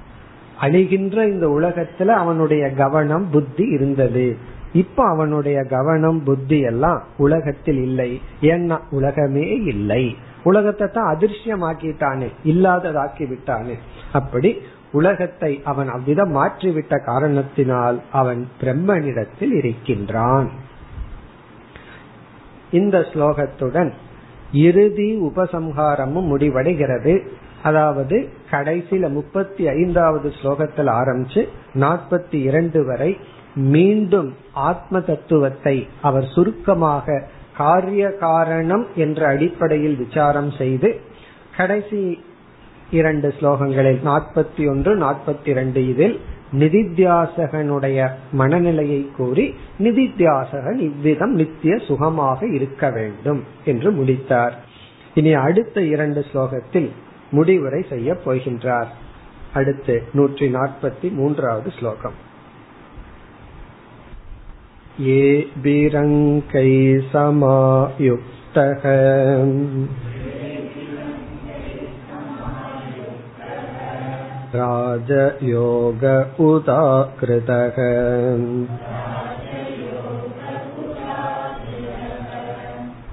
அழிகின்ற 0.61 1.27
இந்த 1.27 1.47
உலகத்துல 1.47 2.07
அவனுடைய 2.07 2.71
கவனம் 2.71 3.31
புத்தி 3.31 3.65
இருந்தது. 3.65 4.37
இப்ப 4.73 5.05
அவனுடைய 5.05 5.63
கவனம் 5.63 6.23
புத்தி 6.25 6.61
எல்லாம் 6.61 7.03
உலகத்தில் 7.17 7.83
இல்லை. 7.83 8.21
ஏன்னா 8.41 8.79
உலகமே 8.91 9.49
இல்லை. 9.49 10.17
உலகத்தை 10.43 10.89
தான் 10.89 11.17
அதிர்ஷ்யமாக்கிட்டானே 11.17 12.27
இல்லாததாக்கி 12.45 13.29
விட்டானே 13.29 13.75
அப்படி 14.13 14.57
உலகத்தை 14.99 15.53
அவன் 15.65 15.89
அவ்விதம் 15.89 16.33
மாற்றிவிட்ட 16.37 16.95
காரணத்தினால் 17.05 17.99
அவன் 18.13 18.43
பிரம்மனிடத்தில் 18.61 19.55
இருக்கின்றான். 19.61 20.49
இந்த 22.73 22.97
ஸ்லோகத்துடன் 23.11 23.91
இறுதி 24.67 25.11
உபசம்ஹாரமும் 25.23 26.29
முடிவடைகிறது. 26.33 27.15
அதாவது 27.63 28.17
கடைசியில 28.51 29.05
முப்பத்தி 29.11 29.63
ஐந்தாவது 29.69 30.29
ஸ்லோகத்தில் 30.41 30.91
ஆரம்பிச்சு 30.99 31.43
நாற்பத்தி 31.75 32.39
இரண்டு 32.49 32.81
வரை 32.85 33.11
மீண்டும் 33.73 34.29
ஆத்ம 34.69 35.01
தத்துவத்தை 35.01 35.77
அவர் 36.03 36.27
சுருக்கமாக 36.35 37.17
காரிய 37.57 38.03
காரணம் 38.21 38.85
என்ற 38.97 39.21
அடிப்படையில் 39.29 39.97
விசாரம் 39.97 40.51
செய்து 40.61 40.91
கடைசி 41.57 42.01
இரண்டு 42.90 43.28
ஸ்லோகங்களில் 43.38 44.00
நாற்பத்தி 44.04 44.64
ஒன்று 44.70 44.92
நாற்பத்தி 44.98 45.50
இரண்டு 45.50 45.82
இதில் 45.86 46.16
நிதித்தியாசகனுடைய 46.62 48.00
மனநிலையை 48.32 49.02
கூறி 49.12 49.46
நிதித்தியாசகன் 49.80 50.80
இவ்விதம் 50.80 51.36
நித்திய 51.36 51.76
சுகமாக 51.88 52.50
இருக்க 52.50 52.90
வேண்டும் 52.90 53.42
என்று 53.66 53.92
முடித்தார் 53.92 54.56
இனி 55.16 55.32
அடுத்த 55.42 55.82
இரண்டு 55.86 56.24
ஸ்லோகத்தில் 56.32 56.90
முடிவுரை 57.32 57.82
செய்ய 57.90 58.18
போகின்றார் 58.26 58.92
அடுத்து 59.54 59.96
நூற்றி 60.14 60.48
நாற்பத்தி 60.50 61.08
மூன்றாவது 61.12 61.72
ஸ்லோகம் 61.80 62.18
ये 65.02 65.28
बिरङ्कै 65.58 66.72
समायुक्तः 67.12 68.84
राजयोग 74.56 76.04
उदाकृतः 76.46 77.78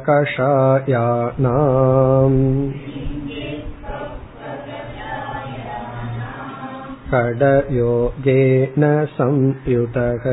खडयोगेन 7.12 8.84
संयुतः 9.18 10.26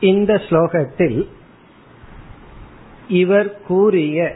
இந்த 0.00 0.34
ஸ்லோகத்தில் 0.34 1.26
இவர் 3.08 3.60
கூறிய 3.62 4.34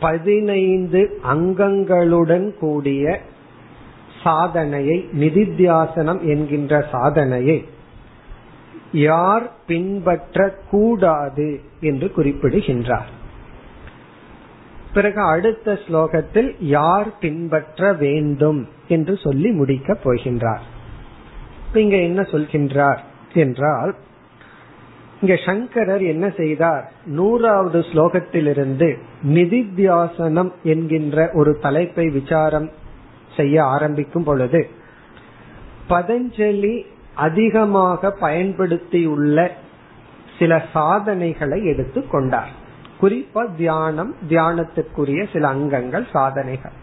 பதினைந்து 0.00 1.20
அங்கங்களுடன் 1.32 2.58
கூடிய 2.58 3.20
சாதனையை 4.22 5.08
நிதித்தியாசனம் 5.12 6.20
என்கின்ற 6.20 6.86
சாதனையை 6.92 7.64
யார் 8.92 9.50
பின்பற்ற 9.66 10.58
கூடாது 10.70 11.60
என்று 11.80 12.12
குறிப்பிடுகின்றார். 12.12 13.08
பிறகு 14.94 15.20
அடுத்த 15.20 15.78
ஸ்லோகத்தில் 15.88 16.54
யார் 16.60 17.18
பின்பற்ற 17.18 17.92
வேண்டும் 17.92 18.68
என்று 18.88 19.16
சொல்லி 19.16 19.50
முடிக்கப் 19.50 19.98
போகின்றார். 20.04 20.64
இங்க 21.74 21.96
என்ன 21.96 22.22
சொல்கின்றார் 22.22 22.98
என்றால் 23.34 23.94
இங்க 25.24 25.40
சங்கரர் 25.46 26.02
என்ன 26.02 26.30
செய்தார்? 26.30 26.92
நூறாவது 27.06 27.78
ஸ்லோகத்திலிருந்து 27.80 28.98
நிதித்தியாசனம் 29.26 30.50
என்கின்ற 30.62 31.30
ஒரு 31.32 31.58
தலைப்பை 31.58 32.08
விசாரம் 32.08 32.70
செய்ய 33.36 33.64
ஆரம்பிக்கும் 33.64 34.24
பொழுது 34.24 34.68
பதஞ்சலி 35.88 36.84
அதிகமாக 37.14 38.10
பயன்படுத்தியுள்ள 38.10 39.50
சில 40.38 40.62
சாதனைகளை 40.72 41.64
எடுத்து 41.64 42.08
கொண்டார். 42.08 42.52
குறிப்பா 43.00 43.54
தியானம் 43.56 44.14
தியானத்துக்குரிய 44.28 45.26
சில 45.32 45.48
அங்கங்கள் 45.48 46.06
சாதனைகள். 46.12 46.76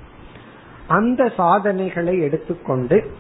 அந்த 0.87 1.31
சாதனைகளை 1.37 2.19
எடுத்துக்கொண்டு 2.19 3.11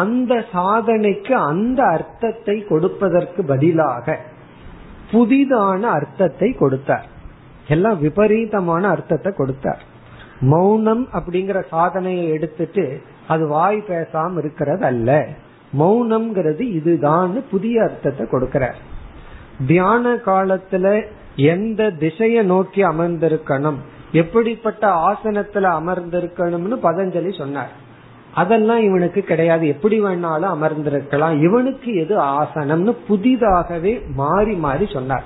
அந்த 0.00 0.32
சாதனைக்கு 0.52 1.34
அந்த 1.50 1.80
அர்த்தத்தை 1.86 2.56
கொடுப்பதற்கு 2.68 3.40
பதிலாக 3.44 4.16
புதிதான 5.12 5.82
அர்த்தத்தை 5.98 6.48
கொடுத்தார். 6.52 7.08
எல்லாம் 7.68 7.98
விபரீதமான 8.00 8.88
அர்த்தத்தை 8.88 9.32
கொடுத்தார். 9.32 9.82
மௌனம் 10.52 11.04
அப்படிங்கிற 11.12 11.58
சாதனையை 11.70 12.26
எடுத்துட்டு 12.28 12.84
அது 13.28 13.44
வாய் 13.46 13.78
பேசாம 13.88 14.38
இருக்கிறது 14.38 14.84
அல்ல. 14.84 15.10
மௌனம்ங்கிறது 15.78 16.64
இதுதான் 16.78 17.32
புதிய 17.50 17.76
அர்த்தத்தை 17.82 18.26
கொடுக்கிறார். 18.26 18.80
தியான 19.66 20.14
காலத்துல 20.26 20.86
எந்த 21.36 21.90
திசையை 22.02 22.42
நோக்கி 22.44 22.82
அமர்ந்திருக்கணும்? 22.82 23.78
எப்படிப்பட்ட 24.12 24.84
ஆசனத்துல 25.10 25.70
அமர்ந்திருக்கணும்னு 25.80 26.76
பதஞ்சலி 26.82 27.32
சொன்னார். 27.38 27.72
அதெல்லாம் 28.34 28.82
இவனுக்கு 28.82 29.20
கிடையாது. 29.20 29.68
எப்படி 29.68 30.02
வேணாலும் 30.02 30.54
அமர்ந்திருக்கலாம். 30.54 31.42
இவனுக்கு 31.42 31.94
எது 31.94 32.20
ஆசனம்னு 32.20 32.96
புதிதாகவே 33.08 34.02
மாறி 34.14 34.54
மாறி 34.54 34.86
சொன்னார். 34.92 35.24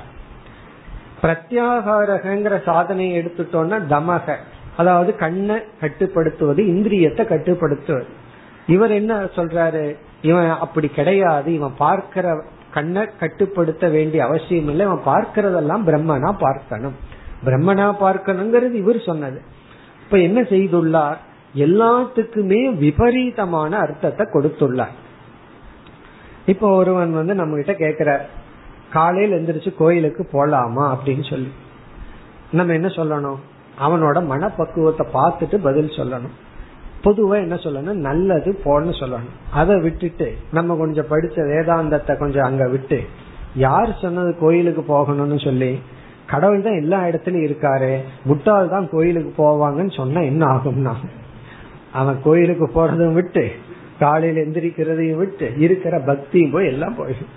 பிரத்யாகாரகங்கிற 1.22 2.62
சாதனையை 2.62 3.22
எடுத்துட்டோம்னா 3.22 3.78
தமக. 3.90 4.34
அதாவது 4.76 5.16
கண்ணை 5.16 5.56
கட்டுப்படுத்துவது 5.80 6.62
இந்திரியத்தை 6.62 7.24
கட்டுப்படுத்துவது. 7.24 8.06
இவர் 8.66 8.90
என்ன 8.90 9.14
சொல்றாரு? 9.16 9.96
இவன் 10.22 10.50
அப்படி 10.50 10.88
கிடையாது. 10.88 11.54
இவன் 11.54 11.74
பார்க்கிற 11.78 12.44
கண்ணை 12.74 13.02
கட்டுப்படுத்த 13.20 13.88
வேண்டிய 13.88 14.24
அவசியம் 14.24 14.68
இல்லை. 14.68 14.86
இவன் 14.86 15.06
பார்க்கிறதெல்லாம் 15.06 15.86
பிரம்மனா 15.86 16.32
பார்க்கணும் 16.38 16.96
பிரம்மனா 17.44 17.86
பார்க்கணுங்கிறது 18.00 18.72
இவர் 18.72 19.00
சொன்னது. 19.00 19.42
இப்ப 20.04 20.18
என்ன 20.18 20.40
செய்துள்ளார்? 20.40 21.18
எல்லாத்துக்குமே 21.58 22.74
விபரீதமான 22.78 23.78
அர்த்தத்தை 23.78 24.26
கொடுத்துள்ளார். 24.32 24.96
இப்ப 26.46 26.74
ஒருவன் 26.74 27.12
வந்து 27.12 27.34
நம்ம 27.34 27.56
கிட்ட 27.56 27.72
கேக்குற 27.72 28.20
காலையில் 28.92 29.36
எந்திரிச்சு 29.38 29.74
கோயிலுக்கு 29.76 30.28
போலாமா 30.32 30.84
அப்படின்னு 30.94 31.30
சொல்லி. 31.30 31.50
நம்ம 32.50 32.72
என்ன 32.72 32.88
சொல்லணும்? 32.88 33.40
அவனோட 33.80 34.26
மனப்பக்குவத்தை 34.26 35.06
பார்த்துட்டு 35.12 35.56
பதில் 35.56 35.96
சொல்லணும். 35.96 36.36
பொதுவா 37.04 37.36
என்ன 37.40 37.54
சொல்லணும்? 37.54 38.00
நல்லது 38.08 38.60
போன்னு 38.64 38.92
சொல்லணும். 39.00 39.36
அதை 39.50 39.80
விட்டுட்டு 39.80 40.36
நம்ம 40.52 40.76
கொஞ்சம் 40.76 41.10
படிச்ச 41.10 41.36
வேதாந்தத்தை 41.52 42.16
கொஞ்சம் 42.18 42.44
அங்க 42.44 42.68
விட்டு 42.68 43.00
யார் 43.54 43.98
சொன்னது 44.00 44.36
கோயிலுக்கு 44.40 44.82
போகணும்னு 44.88 45.44
சொல்லி 45.44 45.80
கடவுள் 46.26 46.62
தான் 46.62 46.80
எல்லா 46.80 47.02
இடத்துலயும் 47.02 47.46
இருக்காரு 47.48 47.92
முட்டாள் 48.24 48.68
தான் 48.68 48.88
கோயிலுக்கு 48.88 49.30
போவாங்கன்னு 49.42 49.96
சொன்னா 49.96 50.20
என்ன 50.20 50.46
ஆகும்னா? 50.46 50.94
அவன் 51.98 52.22
கோயிலுக்கு 52.22 52.66
போறதும் 52.66 53.12
விட்டு 53.12 53.50
காலையில 53.98 54.40
எந்திரிக்கிறதையும் 54.40 55.16
விட்டு 55.16 55.52
இருக்கிற 55.58 55.98
பக்தியும் 55.98 56.50
போய் 56.50 56.66
எல்லாம் 56.66 56.94
போயிடும். 56.98 57.30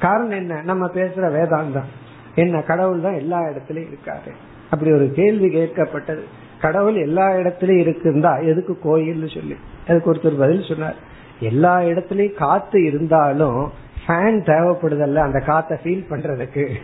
காரணம் 0.00 0.30
என்ன? 0.30 0.62
நம்ம 0.62 0.86
பேசுற 0.86 1.30
வேதாந்தம். 1.30 1.88
என்ன? 2.34 2.60
கடவுள் 2.60 3.00
தான் 3.00 3.14
எல்லா 3.14 3.40
இடத்துலயும் 3.40 3.94
இருக்காரு. 3.94 4.30
அப்படி 4.70 4.92
ஒரு 4.92 5.12
கேள்வி 5.12 5.46
கேட்கப்பட்டது. 5.46 6.20
கடவுள் 6.60 6.94
எல்லா 6.94 7.30
இடத்துலயும் 7.30 7.84
இருக்குந்தா 7.84 8.44
எதுக்கு 8.44 8.78
கோயில்னு 8.84 9.34
சொல்லி. 9.34 9.56
அதுக்கு 9.88 10.12
ஒருத்தர் 10.12 10.38
பதில் 10.38 10.64
சொன்னார். 10.68 10.94
எல்லா 11.40 11.78
இடத்துலயும் 11.78 12.34
காத்து 12.34 12.84
இருந்தாலும் 12.84 13.70
ஃபேன் 14.06 14.42
தேவைப்படுதல்ல 14.46 15.14
அந்த 15.14 15.38
காத்த 15.38 15.80
ஃபீல் 15.84 16.04
பண்றதுக்கு. 16.10 16.74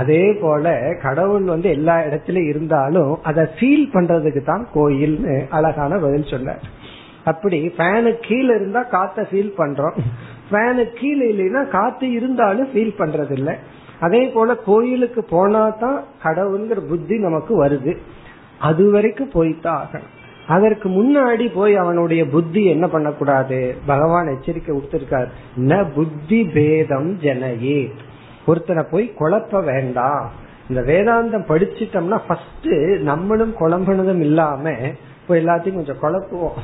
அதே 0.00 0.24
போல 0.40 0.72
கடவுள் 1.02 1.46
வந்து 1.52 1.68
எல்லா 1.76 1.96
இடத்துலயும் 2.06 2.50
இருந்தாலும் 2.52 3.12
அதை 3.28 3.44
ஃபீல் 3.56 3.86
பண்றதுக்கு 3.94 4.42
தான் 4.44 4.64
கோயில்னு 4.74 5.34
அழகான 5.58 5.98
பதில் 6.04 6.32
சொன்னார். 6.32 6.64
அப்படி 7.30 7.58
ஃபேனு 7.76 8.10
கீழே 8.26 8.52
இருந்தா 8.58 8.82
காத்த 8.96 9.28
ஃபீல் 9.30 9.54
பண்றோம். 9.60 9.96
ஃபேனு 10.50 10.82
கீழே 10.98 11.24
இல்லைன்னா 11.32 11.62
காத்து 11.68 12.08
இருந்தாலும் 12.18 12.68
ஃபீல் 12.72 12.98
பண்றது 12.98 13.34
இல்லை 13.38 13.54
அதே 14.06 14.22
போல 14.34 14.56
கோயிலுக்கு 14.68 15.22
போனா 15.30 15.62
தான் 15.84 15.98
கடவுள்ங்கிற 16.24 16.80
புத்தி 16.90 17.16
நமக்கு 17.18 17.52
வருது. 17.64 17.92
அது 18.68 18.84
வரைக்கும் 18.94 19.34
போய்தான் 19.34 19.80
ஆகணும். 19.82 20.12
அதற்கு 20.54 20.88
முன்னாடி 20.88 21.46
போய் 21.54 21.74
அவனுடைய 21.82 22.22
புத்தி 22.34 22.62
என்ன 22.72 22.86
பண்ணக்கூடாது? 22.94 23.60
பகவான் 23.86 24.28
எச்சரிக்கை 24.34 24.72
கொடுத்திருக்கார் 24.74 25.30
ந 25.70 25.78
புத்தி 25.94 26.40
பேதம் 26.56 27.08
ஜனயே 27.24 27.80
ஒருத்தனை 28.46 28.82
போய் 28.90 29.12
குழப்ப 29.18 29.64
வேண்டாம். 29.64 30.30
இந்த 30.68 30.80
வேதாந்தம் 30.82 31.48
படிச்சிட்டோம்னா 31.50 32.20
ஃபர்ஸ்ட் 32.26 32.68
நம்மளும் 33.00 33.54
குழம்புனதும் 33.60 34.20
இல்லாம 34.20 34.72
இப்போ 35.20 35.34
எல்லாத்தையும் 35.34 35.74
கொஞ்சம் 35.74 36.02
குழப்புவோம். 36.02 36.58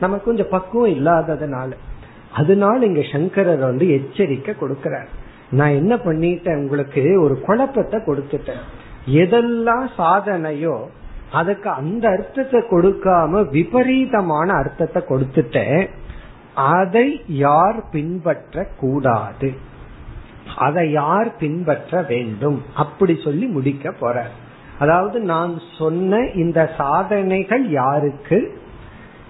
நமக்கு 0.00 0.24
கொஞ்சம் 0.24 0.48
பக்குவம் 0.50 0.90
இல்லாததுனால. 0.90 1.72
அதனால 2.32 2.86
இங்க 2.86 3.00
சங்கரர் 3.12 3.58
வந்து 3.58 3.90
எச்சரிக்கை 3.90 4.54
கொடுக்கிறார். 4.60 5.06
நான் 5.50 5.78
என்ன 5.80 5.94
பண்ணிட்டேன் 5.94 6.56
உங்களுக்கு? 6.56 7.22
ஒரு 7.22 7.40
குழப்பத்தை 7.40 8.00
கொடுத்துட்டேன். 8.00 8.62
எதெல்லாம் 9.08 9.86
சாதனையோ 9.98 10.76
அதுக்கு 11.32 11.70
அந்த 11.70 12.08
அர்த்தத்தை 12.08 12.60
கொடுக்காம 12.60 13.50
விபரீதமான 13.50 14.52
அர்த்தத்தை 14.52 15.02
கொடுத்துட்டேன். 15.08 15.88
அதை 16.54 17.20
யார் 17.28 17.88
பின்பற்ற 17.92 18.66
கூடாது 18.80 19.52
அதை 20.56 20.90
யார் 20.90 21.36
பின்பற்ற 21.36 22.02
வேண்டும்? 22.02 22.62
அப்படி 22.74 23.20
சொல்லி 23.24 23.46
முடிக்க 23.46 23.90
போற. 23.90 24.26
அதாவது 24.78 25.20
நான் 25.20 25.60
சொன்ன 25.78 26.18
இந்த 26.34 26.70
சாதனைகள் 26.76 27.70
யாருக்கு? 27.70 28.58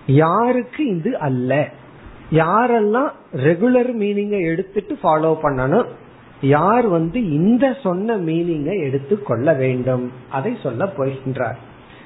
யாருக்கு 0.06 0.86
இது 0.86 1.18
அல்ல. 1.18 1.68
யாரெல்லாம் 2.30 3.10
ரெகுலர் 3.32 3.92
மீனிங்கை 3.98 4.40
எடுத்துட்டு 4.40 4.98
ஃபாலோ 5.02 5.38
பண்ணணும்? 5.42 5.86
யார் 6.40 6.86
வந்து 6.86 7.30
இந்த 7.30 7.76
சொன்ன 7.82 8.16
மீனிங்கை 8.16 8.78
எடுத்து 8.78 9.22
கொள்ள 9.22 9.52
வேண்டும்? 9.52 10.12
அதை 10.30 10.56
சொல்ல 10.62 10.84
போகின்றார். 10.84 11.56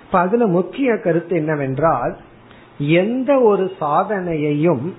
இப்ப 0.07 0.19
அதுல 0.19 0.47
முக்கிய 0.47 0.97
கருத்து 0.97 1.37
என்னவென்றால் 1.37 2.17
எந்த 2.79 3.41
ஒரு 3.41 3.73
சாதனையையும் 3.81 4.95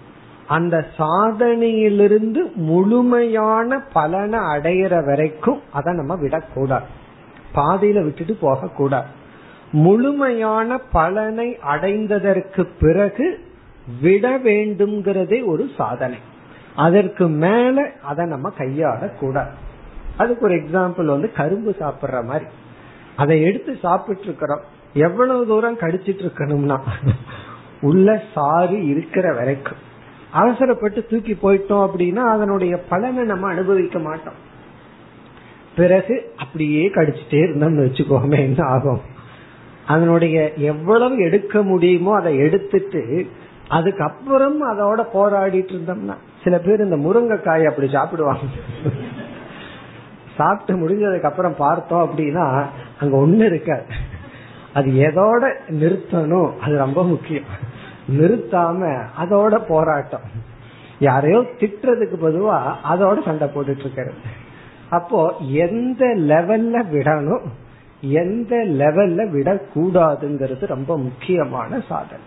அந்த 0.55 0.75
சாதனையிலிருந்து 0.97 2.41
முழுமையான 2.69 3.79
பலனை 3.93 4.39
அடையிற 4.53 4.93
வரைக்கும் 5.05 5.61
அதை 5.71 5.91
நம்ம 5.93 6.13
விடக்கூடாது. 6.15 6.87
பாதையில 7.55 8.03
விட்டுட்டு 8.03 8.35
போக 8.41 8.69
கூடாது 8.79 9.09
முழுமையான 9.71 10.77
பலனை 10.91 11.47
அடைந்ததற்கு 11.73 12.63
பிறகு 12.79 13.27
விட 14.01 14.25
வேண்டும்ங்கிறதே 14.37 15.39
ஒரு 15.45 15.63
சாதனை. 15.77 16.19
அதற்கு 16.75 17.25
மேல 17.43 17.77
அதை 18.03 18.25
நம்ம 18.25 18.51
கையாள 18.57 19.01
கூடாது 19.19 19.53
அதுக்கு 20.17 20.45
ஒரு 20.45 20.55
எக்ஸாம்பிள் 20.55 21.13
வந்து 21.15 21.29
கரும்பு 21.31 21.71
சாப்பிடுற 21.79 22.17
மாதிரி. 22.25 22.47
அதை 23.15 23.35
எடுத்து 23.41 23.71
சாப்பிட்டு 23.81 24.23
இருக்கிறோம் 24.23 24.63
எவ்வளவு 24.93 25.41
தூரம் 25.47 25.81
கடிச்சிட்டு 25.83 26.23
இருக்கணும்னா 26.25 26.77
உள்ள 27.81 28.07
சாறு 28.33 28.77
இருக்கிற 28.87 29.27
வரைக்கும். 29.33 29.87
அவசரப்பட்டு 30.31 31.05
தூக்கி 31.05 31.33
போயிட்டோம் 31.33 31.85
அப்படின்னா 31.87 32.15
அதனுடைய 32.15 32.81
பலனை 32.81 33.23
நம்ம 33.23 33.47
அனுபவிக்க 33.47 33.99
மாட்டோம். 33.99 34.47
பிறகு 35.75 36.33
அப்படியே 36.37 36.87
கடிச்சிட்டே 36.87 37.39
இருந்தோம்னு 37.45 37.85
வச்சுக்கோமே 37.85 38.37
என்ன 38.37 38.63
ஆகும்? 38.63 39.01
அதனுடைய 39.85 40.53
எவ்வளவு 40.53 41.17
எடுக்க 41.17 41.61
முடியுமோ 41.63 42.15
அதை 42.15 42.37
எடுத்துட்டு 42.37 43.27
அதுக்கப்புறம் 43.67 44.63
அதோட 44.71 45.05
போராடிட்டு 45.13 45.73
இருந்தோம்னா 45.73 46.15
சில 46.43 46.57
பேர் 46.57 46.79
இந்த 46.79 46.95
முருங்கைக்காய் 46.95 47.69
அப்படி 47.69 47.89
சாப்பிடுவாங்க. 47.89 48.41
சாப்பிட்டு 50.35 50.73
முடிஞ்சதுக்கு 50.81 51.23
அப்புறம் 51.23 51.55
பார்த்தோம் 51.57 52.09
அப்படின்னா 52.09 52.65
அங்க 52.99 53.17
ஒண்ணு 53.17 53.45
இருக்காது. 53.45 53.83
அது 54.73 54.91
எதோட 54.91 55.51
நிறுத்தணும் 55.69 56.59
அது 56.59 56.77
ரொம்ப 56.77 57.03
முக்கியம். 57.03 57.43
நிறுத்தாம 58.17 58.81
அதோட 59.21 59.53
போராட்டம். 59.67 60.27
யாரையோ 60.99 61.39
திட்டுறதுக்கு 61.59 62.17
பொதுவா 62.23 62.57
அதோட 62.91 63.17
சண்டை 63.25 63.47
போட்டுட்டு 63.47 63.83
இருக்கிறது 63.85 64.17
அப்போ 64.89 65.19
எந்த 65.65 66.03
லெவல்ல 66.31 66.75
விடணும் 66.93 67.45
எந்த 68.01 68.55
லெவல்ல 68.79 69.21
விடக்கூடாதுங்கிறது 69.35 70.65
ரொம்ப 70.75 70.91
முக்கியமான 70.97 71.79
சாதனை. 71.89 72.25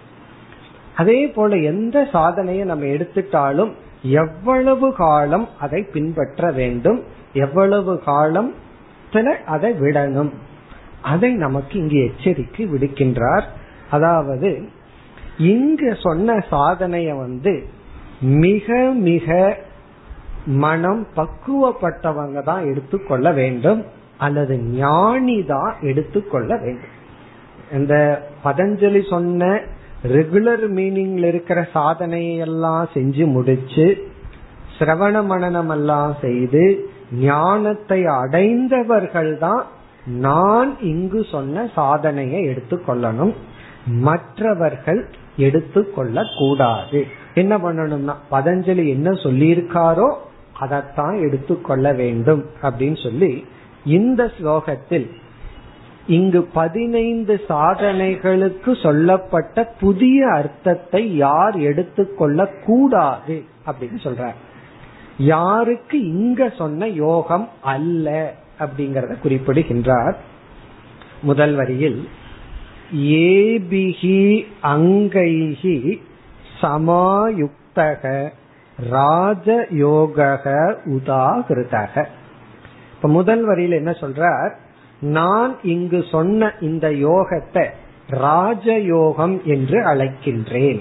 அதே 0.97 1.21
போல 1.27 1.57
எந்த 1.73 1.97
சாதனையை 2.13 2.65
நம்ம 2.65 2.85
எடுத்துட்டாலும் 2.95 3.73
எவ்வளவு 4.03 4.89
காலம் 4.95 5.47
அதை 5.61 5.81
பின்பற்ற 5.93 6.51
வேண்டும் 6.51 7.01
எவ்வளவு 7.45 7.95
காலம் 8.11 8.51
அதை 9.47 9.71
விடணும். 9.81 10.33
அதை 11.03 11.31
நமக்கு 11.45 11.75
இங்கு 11.79 11.99
எச்சரிக்கை 12.05 12.65
விடுக்கின்றார். 12.67 13.47
அதாவது 13.91 14.51
இங்க 15.39 15.95
சொன்ன 15.95 16.45
சாதனைய 16.51 17.17
வந்து 17.17 17.53
மிக 18.21 18.77
மிக 18.93 19.57
மனம் 20.45 21.07
பக்குவப்பட்டவங்க 21.17 22.43
தான் 22.43 22.65
எடுத்துக்கொள்ள 22.65 23.33
வேண்டும். 23.33 23.85
அல்லது 24.19 24.55
ஞானி 24.59 25.45
தான் 25.45 25.73
எடுத்துக்கொள்ள 25.81 26.57
வேண்டும். 26.57 26.97
இந்த 27.73 27.95
பதஞ்சலி 28.45 29.09
சொன்ன 29.09 29.61
ரெகுலர் 30.03 30.67
மீனிங்ல 30.77 31.25
இருக்கிற 31.27 31.69
சாதனையெல்லாம் 31.75 32.85
செஞ்சு 32.95 33.27
முடிச்சு 33.27 33.87
சிரவண 34.79 35.17
மனநம் 35.27 35.71
எல்லாம் 35.71 36.17
செய்து 36.21 36.91
ஞானத்தை 37.13 38.05
அடைந்தவர்கள் 38.07 39.39
தான் 39.39 39.63
நான் 40.07 40.71
இங்கு 40.81 41.27
சொன்ன 41.31 41.67
சாதனையை 41.75 42.41
எடுத்துக்கொள்ளணும். 42.53 43.35
மற்றவர்கள் 43.87 45.09
எடுத்துக்கொள்ள 45.37 46.25
கூடாது 46.39 47.07
என்ன 47.35 47.57
பண்ணணும்னா 47.57 48.15
பதஞ்சலி 48.31 48.89
என்ன 48.89 49.11
சொல்லியிருக்காரோ 49.11 50.15
அதைத்தான் 50.53 51.21
எடுத்துக்கொள்ள 51.21 51.93
வேண்டும் 51.93 52.47
அப்படின்னு 52.63 53.03
சொல்லி 53.03 53.47
இந்த 53.85 54.31
ஸ்லோகத்தில் 54.39 55.11
இங்கு 56.07 56.43
பதினைந்து 56.43 57.41
சாதனைகளுக்கு 57.49 58.83
சொல்லப்பட்ட 58.83 59.65
புதிய 59.81 60.29
அர்த்தத்தை 60.29 61.17
யார் 61.17 61.57
எடுத்துக்கொள்ள 61.57 62.47
கூடாது 62.47 63.45
அப்படின்னு 63.67 63.99
சொல்றார். 64.03 64.35
யாருக்கு 65.19 66.01
இங்க 66.01 66.49
சொன்ன 66.49 66.89
யோகம் 66.89 67.49
அல்ல 67.63 68.35
அப்படிங்கறத 68.59 69.21
குறிப்பிடுகின்றார் 69.21 70.17
முதல் 71.23 71.55
வரியில் 71.55 72.09
ஏபிஹி 72.97 74.45
அங்கைஹி 74.63 76.01
சமாயுக்தக 76.61 78.29
ராஜயோக 78.91 80.47
உதாகிருதக. 80.85 82.07
இப்ப 82.95 83.09
முதல் 83.09 83.49
வரியில 83.49 83.71
என்ன 83.71 83.91
சொல்றார்? 83.91 84.51
நான் 85.01 85.57
இங்கு 85.63 86.05
சொன்ன 86.11 86.55
இந்த 86.61 86.91
யோகத்தை 86.91 87.67
ராஜயோகம் 88.11 89.43
என்று 89.43 89.85
அழைக்கின்றேன். 89.85 90.81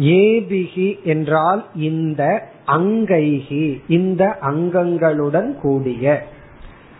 ஏபிகி 0.00 1.02
என்றால் 1.02 1.66
இந்த 1.74 2.48
அங்கைகி 2.66 3.82
இந்த 3.88 4.38
அங்கங்களுடன் 4.42 5.54
கூடிய. 5.54 6.26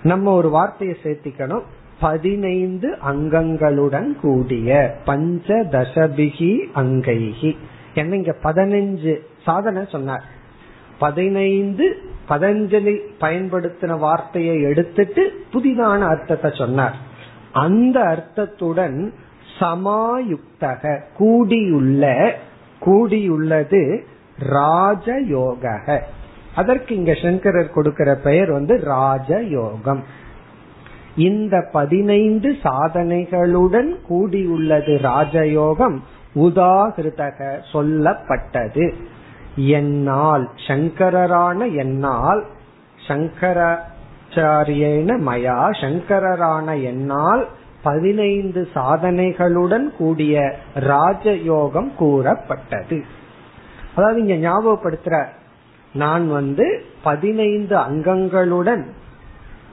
நம்ம 0.02 0.32
ஒரு 0.32 0.50
வார்த்தையை 0.50 0.96
சேர்த்திக்கணும். 1.02 1.62
பதினைந்து 2.00 2.98
அங்கங்களுடன் 3.08 4.16
கூடிய 4.20 4.96
பஞ்சதசபிகி 5.06 6.52
அங்கைகி. 6.74 7.56
என்ன 7.94 8.16
இங்க 8.16 8.36
பதினைஞ்சு 8.42 9.14
சாதனை 9.44 9.84
சொன்னார். 9.88 10.24
பதினைந்து 10.98 11.96
பதஞ்சலி 12.28 12.98
பயன்படுத்தின 13.20 13.98
வார்த்தையை 13.98 14.62
எடுத்துட்டு 14.62 15.32
புதிதான 15.52 15.98
அர்த்தத்தை 16.08 16.50
சொன்னார். 16.54 16.96
அந்த 17.52 18.00
அர்த்தத்துடன் 18.00 19.12
சமாயுக்தக 19.60 21.00
கூடியுள்ள 21.16 22.34
கூடியுள்ளது 22.84 24.00
ராஜயோக 24.50 26.00
அதற்கு 26.54 26.94
இங்க 26.94 27.14
சங்கரர் 27.14 27.70
கொடுக்கிற 27.70 28.14
பெயர் 28.14 28.50
வந்து 28.50 28.76
ராஜயோகம். 28.76 30.02
இந்த 31.16 31.68
பதினைந்து 31.72 32.56
சாதனைகளுடன் 32.62 33.94
கூடியுள்ளது 34.10 34.94
ராஜயோகம் 35.02 35.98
உதாகிருதக 36.34 37.58
சொல்லப்பட்டது. 37.72 38.94
என்னால் 39.56 40.48
சங்கரரான 40.66 41.74
என்னால் 41.74 42.44
சங்கராச்சாரியன 43.08 43.80
மயா 45.28 45.70
சங்கரரான 45.80 46.82
என்னால் 46.82 47.46
பதினைந்து 47.82 48.68
சாதனைகளுடன் 48.74 49.96
கூடிய 49.96 50.58
ராஜயோகம் 50.74 51.94
கூறப்பட்டது. 51.94 53.04
அதாவது 53.94 54.26
இங்க 54.26 54.50
ஞாபகப்படுத்துற 54.50 55.24
நான் 55.92 56.28
வந்து 56.28 56.82
பதினைந்து 57.02 57.76
அங்கங்களுடன் 57.76 58.86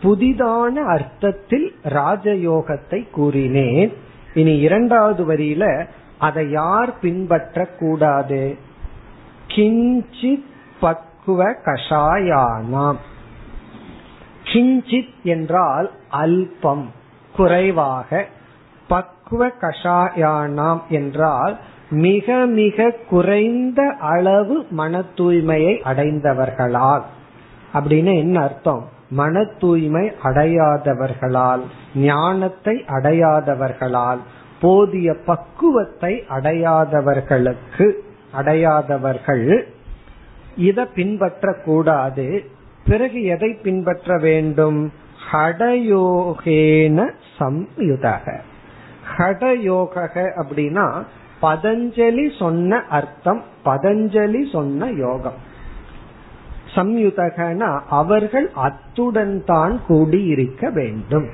புதிதான 0.04 0.74
அர்த்தத்தில் 0.74 1.76
ராஜயோகத்தை 1.84 3.10
கூறினேன். 3.10 3.94
இனி 4.34 4.60
இரண்டாவது 4.60 5.34
வரியில 5.34 5.88
அதை 6.18 6.50
யார் 6.50 7.00
பின்பற்ற 7.00 7.66
கூடாது 7.66 8.58
கிஞ்சித் 9.48 10.46
பக்குவ 10.80 11.52
கஷாயானாம். 11.52 12.96
கிஞ்சித் 14.44 15.14
என்றால் 15.24 15.92
அல்பம் 16.12 16.92
குறைவாக. 17.36 18.26
பக்குவ 18.88 19.48
கஷாயானாம் 19.48 20.82
என்றால் 20.90 21.58
மிக 21.90 22.36
மிக 22.36 22.92
குறைந்த 23.10 23.96
அளவு 24.00 24.66
மன 24.70 25.04
தூய்மையை 25.16 25.82
அடைந்தவர்களால். 25.84 27.02
அப்படின்னு 27.74 28.18
என்ன 28.18 28.42
அர்த்தம்? 28.42 28.96
மன 29.10 29.44
தூய்மை 29.44 30.12
அடையாதவர்களால் 30.24 31.62
ஞானத்தை 31.96 32.86
அடையாதவர்களால் 32.88 34.18
போதிய 34.62 35.16
பக்குவத்தை 35.26 36.24
அடையாதவர்களுக்கு 36.30 37.92
அடையாதவர்கள் 38.34 39.64
இதை 40.58 40.86
பின்பற்ற 40.86 41.54
கூடாது 41.54 42.44
பிறகு 42.88 43.24
எதை 43.24 43.54
பின்பற்ற 43.54 44.18
வேண்டும்? 44.18 44.92
ஹடயோகேன 45.32 47.12
சம்யுதக. 47.40 48.40
ஹடயோக 49.18 50.30
அப்படின்னா 50.36 51.06
பதஞ்சலி 51.42 52.38
சொன்ன 52.40 52.84
அர்த்தம் 52.90 53.44
பதஞ்சலி 53.66 54.52
சொன்ன 54.52 54.90
யோகம். 54.90 55.56
சம்யுதகனா 56.76 57.80
அவர்கள் 57.90 58.48
அத்துடன் 58.68 59.44
தான் 59.46 59.82
கூடியிருக்க 59.88 60.70
வேண்டும். 60.70 61.28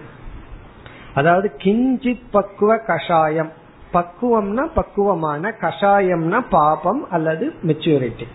அதாவது 1.13 1.47
கிஞ்சித் 1.57 2.29
பக்குவ 2.31 2.77
கஷாயம். 2.77 3.51
பக்குவம்னா 3.93 4.63
பக்குவமான 4.75 5.53
கஷாயம்னா 5.61 6.39
பாபம் 6.49 7.01
அல்லது 7.09 7.45
மெச்சூரிட்டி 7.67 8.27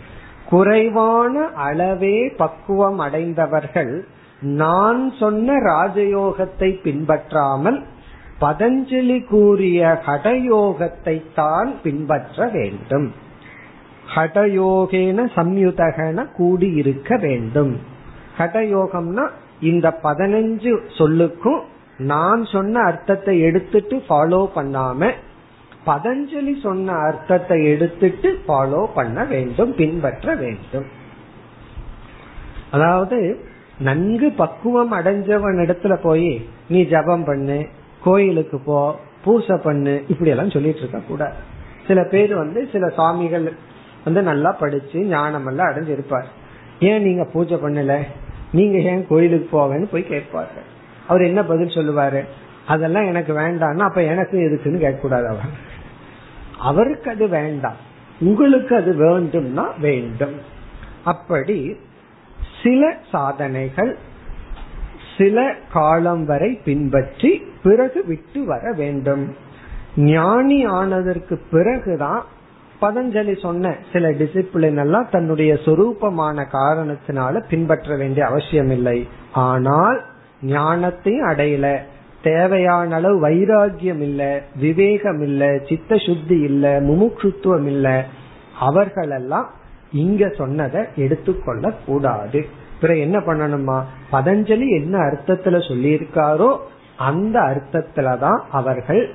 குறைவான 0.49 1.35
அளவே 1.67 2.19
பக்குவம் 2.37 2.99
அடைந்தவர்கள் 2.99 3.93
நான் 4.41 5.13
சொன்ன 5.19 5.57
ராஜயோகத்தை 5.63 6.71
பின்பற்றாமல் 6.83 7.79
பதஞ்சலி 8.41 9.19
கூறிய 9.25 10.03
ஹடயோகத்தை 10.07 11.17
தான் 11.35 11.71
பின்பற்ற 11.83 12.49
வேண்டும். 12.49 13.09
ஹடயோகேன 14.14 15.25
சம்யுதகன 15.35 16.25
கூடி 16.33 16.68
இருக்க 16.73 17.11
வேண்டும். 17.16 17.73
ஹடயோகம்னா 18.38 19.25
இந்த 19.61 19.87
பதினஞ்சு 20.03 20.73
சொல்லுக்கும் 20.99 21.61
நான் 22.12 22.42
சொன்ன 22.44 22.83
அர்த்தத்தை 22.83 23.35
எடுத்துட்டு 23.40 23.97
ஃபாலோ 24.09 24.42
பண்ணாம 24.57 25.11
பதஞ்சலி 25.87 26.55
சொன்ன 26.62 26.94
அர்த்தத்தை 27.09 27.59
எடுத்துட்டு 27.64 28.29
ஃபாலோ 28.47 28.83
பண்ண 28.94 29.25
வேண்டும் 29.25 29.73
பின்பற்ற 29.75 30.35
வேண்டும். 30.35 30.87
அதாவது 32.71 33.18
நன்கு 33.79 34.29
பக்குவம் 34.31 34.92
அடைஞ்சவன் 34.92 35.61
இடத்துல 35.64 35.94
போய் 36.03 36.31
நீ 36.68 36.81
ஜபம் 36.85 37.25
பண்ணு 37.25 37.59
கோயிலுக்கு 38.03 38.59
போ 38.59 38.79
பூசை 39.25 39.57
பண்ணு 39.57 39.94
இப்படி 40.09 40.31
எல்லாம் 40.31 40.55
சொல்லிட்டு 40.57 40.79
இருக்க 40.79 41.01
கூடாது 41.09 41.38
சில 41.87 42.01
பேர் 42.03 42.33
வந்து 42.35 42.61
சில 42.73 42.87
சாமிகள் 42.97 43.47
வந்து 44.05 44.23
நல்லா 44.23 44.53
படிச்சு 44.53 45.05
ஞானம் 45.05 45.47
எல்லாம் 45.47 45.69
அடைஞ்சிருப்பார் 45.69 46.25
ஏன் 46.81 47.03
நீங்க 47.03 47.25
பூஜை 47.25 47.57
பண்ணல? 47.57 48.03
நீங்க 48.53 48.79
ஏன் 48.79 49.07
கோயிலுக்கு 49.07 49.59
போவேன்னு 49.59 49.89
போய் 49.91 50.07
கேட்பாரு 50.09 50.61
அவர் 51.09 51.23
என்ன 51.23 51.45
பதில் 51.45 51.67
சொல்லுவாரு? 51.67 52.25
அதெல்லாம் 52.67 53.07
எனக்கு 53.07 53.33
வேண்டாம்னா 53.33 53.79
அப்ப 53.79 54.03
எனக்கு 54.03 54.37
எதுக்குன்னு 54.39 54.77
கேட்கக்கூடாது 54.77 55.27
அவர். 55.27 55.67
அவருக்கு 56.59 57.11
அது 57.11 57.29
வேண்டாம். 57.29 57.77
உங்களுக்கு 58.21 58.77
அது 58.77 58.95
வேண்டும்னா 58.95 59.81
வேண்டும். 59.81 60.41
அப்படி 61.05 61.77
சில 62.63 62.95
சாதனைகள் 63.13 63.99
சில 65.19 65.55
காலம் 65.73 66.25
வரை 66.25 66.61
பின்பற்றி 66.65 67.43
பிறகு 67.63 68.05
விட்டு 68.07 68.45
வர 68.45 68.73
வேண்டும். 68.73 69.37
ஞானி 69.97 70.65
ஆனதற்கு 70.65 71.41
பிறகுதான் 71.51 72.25
பதஞ்சலி 72.81 73.41
சொன்ன 73.41 73.77
சில 73.93 74.11
டிசிப்ளின் 74.11 74.79
எல்லாம் 74.79 75.09
தன்னுடைய 75.11 75.55
சொரூபமான 75.55 76.47
காரணத்தினால 76.53 77.43
பின்பற்ற 77.51 77.97
வேண்டிய 77.97 78.27
அவசியம் 78.27 78.71
இல்லை 78.71 79.09
ஆனால் 79.33 80.05
ஞானத்தையும் 80.47 81.29
அடையல. 81.29 81.77
தேவையான 82.23 82.95
அளவு 82.95 83.29
வைராகியம் 83.29 84.01
இல்ல 84.01 84.43
விவேகம் 84.57 85.21
இல்ல 85.21 85.59
சித்த 85.69 85.97
சுத்தி 85.97 86.38
இல்ல 86.38 86.81
முமுட்சுத்துவம் 86.81 87.67
இல்ல. 87.67 88.05
அவர்களெல்லாம் 88.61 89.51
இங்க 89.93 90.29
சொன்னதை 90.29 90.85
எடுத்துக்கொள்ள 90.97 91.73
கூடாது. 91.87 92.47
பிறகு 92.81 93.01
என்ன 93.01 93.19
பண்ணணுமா? 93.19 93.83
பதஞ்சலி 94.12 94.69
என்ன 94.69 94.99
அர்த்தத்துல 94.99 95.57
சொல்லியிருக்காரோ 95.69 96.57
அந்த 96.97 97.41
அர்த்தத்துலதான் 97.41 98.41
அவர்கள் 98.51 99.14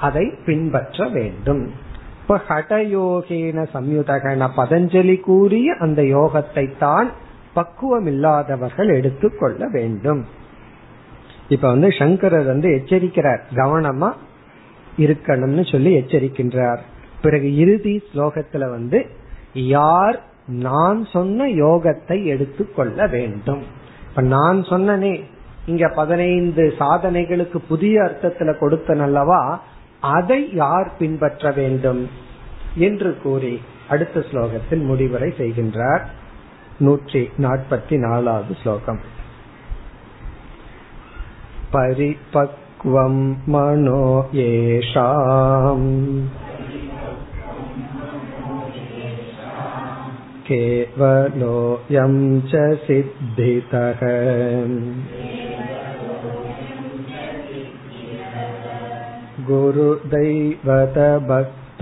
அதை 0.00 0.34
பின்பற்ற 0.46 1.08
வேண்டும். 1.08 1.88
இப்ப 2.30 2.42
ஹடயோகேன 2.48 3.62
சம்யுதகன 3.72 4.48
பதஞ்சலி 4.56 5.20
கூறிய 5.20 5.74
அந்த 5.78 6.02
யோகத்தை 6.02 6.76
தான் 6.78 7.10
பக்குவம் 7.54 8.06
இல்லாதவர்கள் 8.06 8.88
எடுத்துக்கொள்ள 8.88 9.68
வேண்டும். 9.68 10.24
இப்ப 11.48 11.68
வந்து 11.68 11.92
சங்கரர் 11.92 12.44
வந்து 12.44 12.68
எச்சரிக்கிறார். 12.68 13.40
கவனமா 13.54 14.12
இருக்கணும்னு 14.98 15.70
சொல்லி 15.70 15.96
எச்சரிக்கின்றார். 15.96 16.78
பிறகு 17.22 17.56
இறுதி 17.56 18.02
ஸ்லோகத்துல 18.14 18.70
வந்து 18.70 19.06
யார் 19.54 20.20
நான் 20.46 21.04
சொன்ன 21.04 21.46
யோகத்தை 21.46 22.24
எடுத்துக்கொள்ள 22.24 23.06
வேண்டும். 23.06 23.62
இப்ப 24.08 24.22
நான் 24.22 24.60
சொன்னனே 24.62 25.24
இங்க 25.66 25.88
பதினைந்து 25.88 26.74
சாதனைகளுக்கு 26.78 27.58
புதிய 27.68 28.02
அர்த்தத்துல 28.02 28.54
கொடுத்தனல்லவா 28.60 29.58
அதை 30.09 30.41
யார் 30.53 30.89
பின்பற்ற 30.97 31.51
வேண்டும் 31.51 32.03
என்று 32.79 33.11
கூறி 33.23 33.55
அடுத்த 33.89 34.23
ஸ்லோகத்தில் 34.31 34.83
முடிவுரை 34.85 35.29
செய்கின்றார் 35.37 36.05
நூற்றி 36.79 37.21
நாற்பத்தி 37.37 37.97
நாலாவது 37.99 38.55
ஸ்லோகம் 38.61 39.01
परिपक्वं 41.71 43.15
मनो 43.47 44.03
येषाम् 44.33 45.89
केवलोऽयं 50.47 52.15
च 52.41 52.63
सिद्धितः 52.85 54.01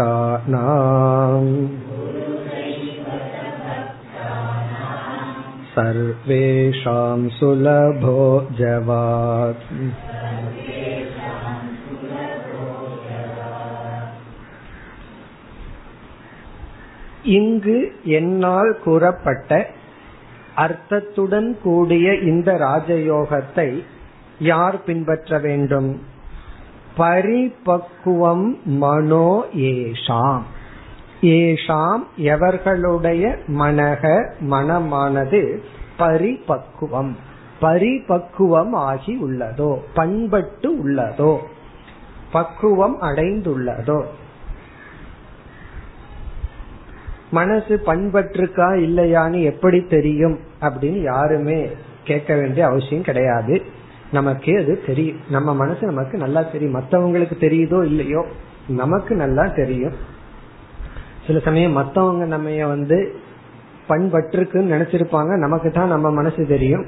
गुरुदैवतभक्तानाम् 0.06 1.52
सर्वेषां 5.76 7.20
सुलभो 7.38 8.20
जवात् 8.58 9.64
இங்கு 17.36 17.76
என்னால் 18.18 18.72
கூறப்பட்ட 18.84 19.52
அர்த்தத்துடன் 20.56 21.52
கூடிய 21.64 22.08
இந்த 22.24 22.50
ராஜயோகத்தை 22.60 23.70
யார் 24.44 24.78
பின்பற்ற 24.84 25.38
வேண்டும் 25.40 25.90
பரிபக்குவம் 26.97 28.63
மனோ 28.65 29.45
ஏஷாம். 29.57 30.41
ஏஷாம் 31.23 32.03
எவர்களுடைய 32.17 33.39
மனக 33.47 34.31
மனமானது 34.51 35.59
பரிபக்குவம். 35.99 37.13
பரிபக்குவம் 37.61 38.73
ஆகி 38.73 39.19
உள்ளதோ 39.23 39.79
பண்பட்டு 39.95 40.77
உள்ளதோ 40.85 41.39
பக்குவம் 42.33 43.01
அடைந்துள்ளதோ. 43.03 44.05
மனசு 47.31 47.81
பண்பற்றுக்கா 47.87 48.69
இல்லையான்னு 48.77 49.43
எப்படி 49.43 49.81
தெரியும் 49.81 50.39
அப்படின்னு 50.61 51.03
யாருமே 51.03 51.71
கேட்க 52.05 52.35
வேண்டிய 52.35 52.67
அவசியம் 52.67 53.03
கிடையாது. 53.03 53.63
நமக்கு 54.13 54.59
அது 54.59 54.83
தெரியும். 54.87 55.17
நம்ம 55.31 55.55
மனசு 55.55 55.87
நமக்கு 55.87 56.19
நல்லா 56.19 56.43
தெரியும். 56.43 56.75
மற்றவங்களுக்கு 56.75 57.35
தெரியுதோ 57.41 57.85
இல்லையோ 57.85 58.27
நமக்கு 58.69 59.15
நல்லா 59.15 59.47
தெரியும். 59.47 59.93
சில 61.27 61.39
சமயம் 61.39 61.73
மத்தவங்க 61.73 62.25
நம்ம 62.25 62.67
வந்து 62.67 63.15
பண்பற்றுக்குன்னு 63.89 64.73
நினைச்சிருப்பாங்க. 64.75 65.37
நமக்கு 65.37 65.71
தான் 65.71 65.89
நம்ம 65.89 66.11
மனசு 66.11 66.47
தெரியும். 66.47 66.85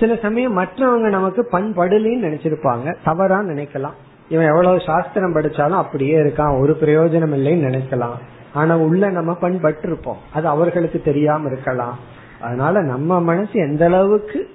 சில 0.00 0.16
சமயம் 0.16 0.58
மற்றவங்க 0.58 1.08
நமக்கு 1.08 1.48
பண்படலின்னு 1.52 2.26
நினைச்சிருப்பாங்க. 2.28 2.96
தவறா 3.04 3.40
நினைக்கலாம். 3.40 3.96
இவன் 4.28 4.46
எவ்வளவு 4.46 4.80
சாஸ்திரம் 4.80 5.34
படிச்சாலும் 5.34 5.80
அப்படியே 5.82 6.16
இருக்கான். 6.16 6.60
ஒரு 6.60 6.76
பிரயோஜனம் 6.80 7.34
இல்லைன்னு 7.34 7.68
நினைக்கலாம். 7.68 8.16
ஆனா 8.52 8.76
உள்ள 8.76 9.10
நம்ம 9.10 9.34
பண்பட்டு 9.34 9.86
இருப்போம் 9.88 10.16
அது 10.32 10.48
அவர்களுக்கு 10.48 11.00
தெரியாம 11.04 11.46
இருக்கலாம். 11.46 11.98
அதனால 12.40 12.82
நம்ம 12.82 13.20
மனசு 13.20 13.50
எந்த 13.52 13.84
அளவுக்கு 13.84 14.48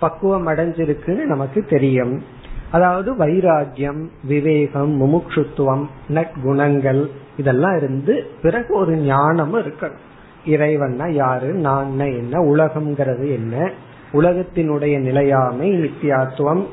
பக்குவம் 0.00 0.48
அடைஞ்சிருக்குன்னு 0.48 1.24
நமக்கு 1.24 1.64
தெரியும். 1.64 2.22
அதாவது 2.70 3.14
வைராகியம் 3.14 4.08
விவேகம் 4.24 4.92
முமுட்சுத்துவம் 5.00 5.84
நற்குணங்கள் 6.08 7.10
இதெல்லாம் 7.36 7.76
இருந்து 7.76 8.26
பிறகு 8.42 8.74
ஒரு 8.74 8.96
ஞானமும் 8.96 9.62
இருக்கணும். 9.62 10.04
இறைவன்னா 10.46 11.10
யாரு 11.10 11.52
நான் 11.52 11.98
என்ன 11.98 12.38
உலகம்ங்கிறது 12.38 13.26
என்ன 13.28 13.70
உலகத்தினுடைய 14.12 14.98
நிலையாமை 14.98 15.70
நித்தியாத்துவம் 15.80 16.64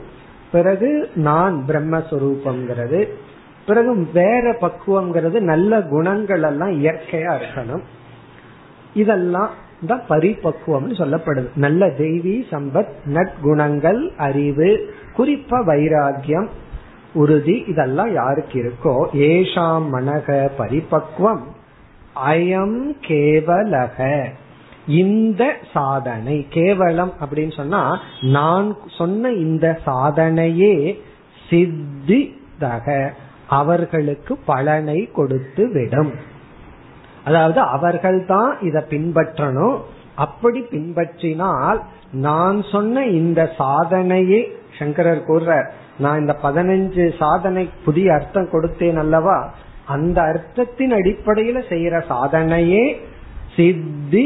பிறகு 0.52 1.10
நான் 1.16 1.64
பிரம்மஸ்வரூபம்ங்கிறது 1.68 3.08
பிறகு 3.66 4.08
வேற 4.14 4.58
பக்குவம்ங்கிறது 4.62 5.40
நல்ல 5.40 5.82
குணங்கள் 5.82 6.44
எல்லாம் 6.44 6.84
இயற்கையா 6.84 7.40
இருக்கணும். 7.42 7.84
இதெல்லாம் 8.94 9.50
தான் 9.86 10.04
பரிபக்குவம்னு 10.10 10.98
சொல்லப்படுது. 11.02 11.48
நல்ல 11.56 11.86
தெய்வீ 11.88 12.36
சம்பத் 12.52 12.94
நற்குணங்கள் 13.14 14.02
அறிவு 14.18 14.70
குறிப்பா 15.18 15.58
வைராகியம் 15.70 16.48
உறுதி 17.14 17.64
இதெல்லாம் 17.68 18.14
யாருக்கு 18.14 18.58
இருக்கோ 18.64 18.96
ஏஷாம் 19.14 19.88
மனக 19.94 20.50
பரிபக்வம் 20.58 21.44
அயம் 22.28 22.80
கேவலக. 23.02 23.98
இந்த 24.88 25.44
சாதனை 25.74 26.46
கேவலம் 26.50 27.14
அப்படின்னு 27.26 27.54
சொன்னா 27.56 28.00
நான் 28.22 28.78
சொன்ன 28.98 29.32
இந்த 29.32 29.80
சாதனையே 29.86 30.76
சித்தி 31.50 32.22
தக 32.60 33.14
அவர்களுக்கு 33.48 34.38
பலனை 34.46 35.10
கொடுத்து 35.14 35.72
விடும். 35.72 36.14
அதாவது 37.24 37.60
அவர்கள் 37.60 38.26
தான் 38.26 38.52
இதை 38.62 38.82
பின்பற்றணும். 38.90 39.78
அப்படி 40.16 40.60
பின்பற்றினால் 40.72 41.80
நான் 42.12 42.58
சொன்ன 42.64 43.06
இந்த 43.06 43.42
சாதனையே 43.58 44.42
சங்கரர் 44.80 45.28
கூறுறார் 45.28 45.68
நான் 45.98 46.20
இந்த 46.20 46.34
பதினஞ்சு 46.44 47.04
சாதனை 47.18 47.70
புதிய 47.86 48.14
அர்த்தம் 48.14 48.50
கொடுத்தேன் 48.52 48.96
அல்லவா? 48.96 49.38
அந்த 49.86 50.18
அர்த்தத்தின் 50.22 50.94
அடிப்படையில 51.00 51.58
செய்யற 51.70 51.96
சாதனையே 52.08 52.84
சித்தி 53.56 54.26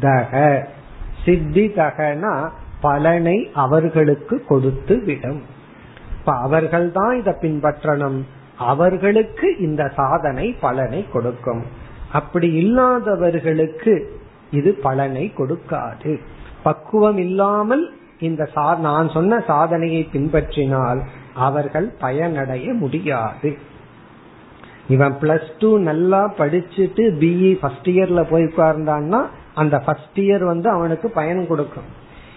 தக 0.00 0.32
சித்தி 1.24 1.64
தகனா 1.66 2.34
பலனை 2.80 3.50
அவர்களுக்கு 3.54 4.44
கொடுத்து 4.44 4.94
விடும். 5.04 5.42
இப்ப 6.18 6.32
அவர்கள் 6.32 6.92
தான் 6.92 7.18
இதை 7.18 7.32
பின்பற்றணும். 7.40 8.18
அவர்களுக்கு 8.56 9.56
இந்த 9.58 9.82
சாதனை 9.96 10.46
பலனை 10.60 11.06
கொடுக்கும். 11.12 11.62
அப்படி 12.12 12.52
இல்லாதவர்களுக்கு 12.52 14.18
இது 14.50 14.74
பலனை 14.82 15.32
கொடுக்காது. 15.38 16.18
பக்குவம் 16.62 17.18
இல்லாமல் 17.18 17.92
இந்த 18.20 18.48
நான் 18.78 19.08
சொன்ன 19.08 19.40
சாதனையை 19.46 20.08
பின்பற்றினால் 20.12 21.00
அவர்கள் 21.34 21.92
பயனடைய 22.00 22.72
முடியாது. 22.72 23.56
இவன் 24.88 25.14
பிளஸ் 25.20 25.48
டூ 25.58 25.78
நல்லா 25.78 26.32
படிச்சுட்டு 26.38 27.02
பிஇ 27.20 27.58
ஃபர்ஸ்ட் 27.58 27.88
இயர்ல 27.88 28.30
போய் 28.30 28.44
உட்கார்ந்தான்னா 28.44 29.26
அந்த 29.54 29.78
ஃபர்ஸ்ட் 29.78 30.20
இயர் 30.20 30.44
வந்து 30.44 30.70
அவனுக்கு 30.70 31.10
பயன் 31.10 31.46
கொடுக்கும். 31.46 31.84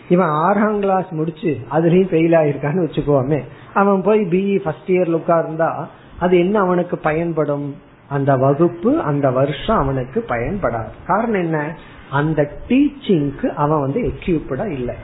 இவன் 0.10 0.28
ஆறாம் 0.28 0.80
கிளாஸ் 0.80 1.10
முடிச்சு 1.10 1.58
அதுலயும் 1.72 2.10
ஃபெயில் 2.12 2.36
ஆயிருக்கான்னு 2.42 2.86
வச்சுக்கோமே. 2.86 3.44
அவன் 3.74 4.02
போய் 4.02 4.20
பிஇ 4.20 4.62
ஃபர்ஸ்ட் 4.62 4.92
இயர்ல 4.92 5.20
உட்கார்ந்தா 5.22 5.88
அது 6.20 6.38
என்ன 6.38 6.60
அவனுக்கு 6.60 6.98
பயன்படும்? 6.98 7.76
அந்த 8.14 8.36
வகுப்பு 8.36 8.92
அந்த 9.02 9.32
வருஷம் 9.32 9.78
அவனுக்கு 9.78 10.26
பயன்படாது. 10.28 10.94
காரணம் 11.08 11.42
என்ன? 11.42 11.78
அந்த 12.12 12.52
டீச்சிங்க்கு 12.68 13.48
அவன் 13.54 13.80
வந்து 13.80 14.02
எக்யூப்டா 14.02 14.66
இல்லை. 14.72 14.96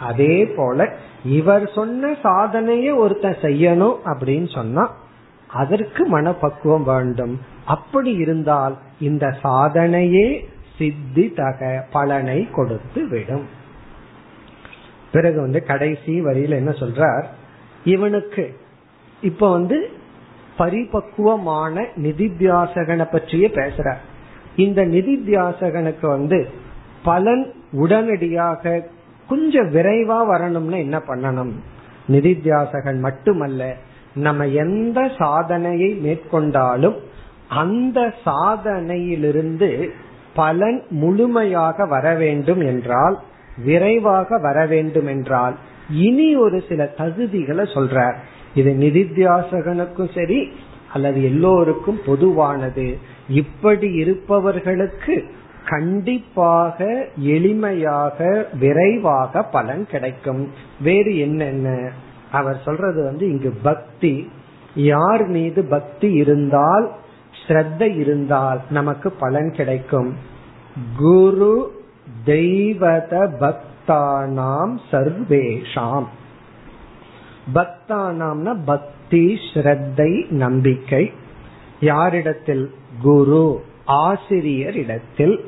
அதே 0.00 0.46
போல 0.56 0.88
இவர் 1.24 1.70
சொன்ன 1.74 2.16
சாதனையை 2.22 2.92
ஒருத்தன் 2.92 3.42
செய்யணும் 3.42 3.96
அப்படின்னு 4.04 4.48
சொன்னா 4.54 4.84
அதற்கு 5.48 6.06
மனப்பக்குவம் 6.06 6.84
வேண்டும். 6.84 7.40
அப்படி 7.64 8.12
இருந்தால் 8.12 8.76
இந்த 9.00 9.26
சாதனையே 9.42 10.48
சித்தி 10.78 11.32
தக 11.32 11.86
பலனை 11.92 12.48
கொடுத்து 12.50 13.08
விடும். 13.08 13.46
பிறகு 15.12 15.40
வந்து 15.40 15.60
கடைசி 15.64 16.24
வரியில 16.24 16.48
என்ன 16.48 16.70
சொல்றார்? 16.70 17.24
இவனுக்கு 17.84 18.56
இப்ப 19.20 19.50
வந்து 19.50 19.90
பரிபக்குவமான 20.58 21.84
நிதித்தியாசகனை 21.96 23.06
பற்றியே 23.10 23.48
பேசுறார் 23.48 24.02
இந்த 24.56 24.86
நிதித்தியாசகனுக்கு 24.86 26.06
வந்து 26.06 26.48
பலன் 27.02 27.52
உடனடியாக 27.72 28.86
கொஞ்சம் 29.28 29.70
விரைவா 29.70 30.18
வரணும்னு 30.32 30.78
என்ன 30.78 30.98
பண்ணணும்? 30.98 31.52
நிதித்தியாசகன் 32.08 32.98
மட்டுமல்ல 32.98 33.74
நம்ம 34.14 34.46
எந்த 34.46 35.10
சாதனையை 35.18 35.90
மேற்கொண்டாலும் 36.04 36.96
அந்த 37.48 38.14
சாதனையிலிருந்து 38.24 39.88
பலன் 40.34 40.82
முழுமையாக 40.90 41.86
வர 41.86 42.14
வேண்டும் 42.14 42.60
என்றால் 42.60 43.18
விரைவாக 43.64 44.38
வர 44.38 44.66
வேண்டும் 44.66 45.06
என்றால் 45.06 45.56
இனி 45.90 46.36
ஒரு 46.36 46.64
சில 46.68 46.90
தகுதிகளை 46.98 47.64
சொல்றார். 47.74 48.16
இது 48.56 48.76
நிதித்தியாசகனுக்கும் 48.80 50.14
சரி 50.14 50.50
அல்லது 50.92 51.24
எல்லோருக்கும் 51.24 52.00
பொதுவானது. 52.06 52.98
இப்படி 53.28 53.92
இருப்பவர்களுக்கு 53.92 55.24
கண்டிப்பாக 55.66 57.06
எளிமையாக 57.24 58.44
விரைவாக 58.58 59.42
பலன் 59.42 59.86
கிடைக்கும். 59.86 60.50
வேறு 60.80 61.18
என்னென்ன? 61.18 61.90
அவர் 62.32 62.60
சொல்றது 62.64 63.04
வந்து 63.04 63.30
இங்கு 63.30 63.52
பக்தி. 63.62 64.30
யார் 64.74 65.26
மீது 65.26 65.64
பக்தி 65.64 66.12
இருந்தால் 66.12 66.90
ஸ்ரத்த 67.46 67.96
இருந்தால் 67.96 68.60
நமக்கு 68.70 69.10
பலன் 69.10 69.52
கிடைக்கும். 69.52 70.14
குரு 70.98 71.54
தெய்வத 72.24 73.30
பக்தானாம் 73.40 74.76
சர்வேஷாம். 74.90 76.06
பக்தானாம்னா 77.54 78.56
பக்தி 78.64 79.38
ஸ்ரத்தை 79.54 80.30
நம்பிக்கை. 80.30 81.12
யாரிடத்தில்? 81.80 82.70
குரு 83.02 83.60
ஆசிரியர் 83.84 84.74
இடத்தில் 84.74 85.44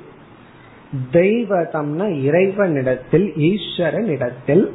தெய்வதம்னா 1.13 2.23
இறைவனிடத்தில் 2.23 3.33
ஈஸ்வரனிடத்தில். 3.37 4.71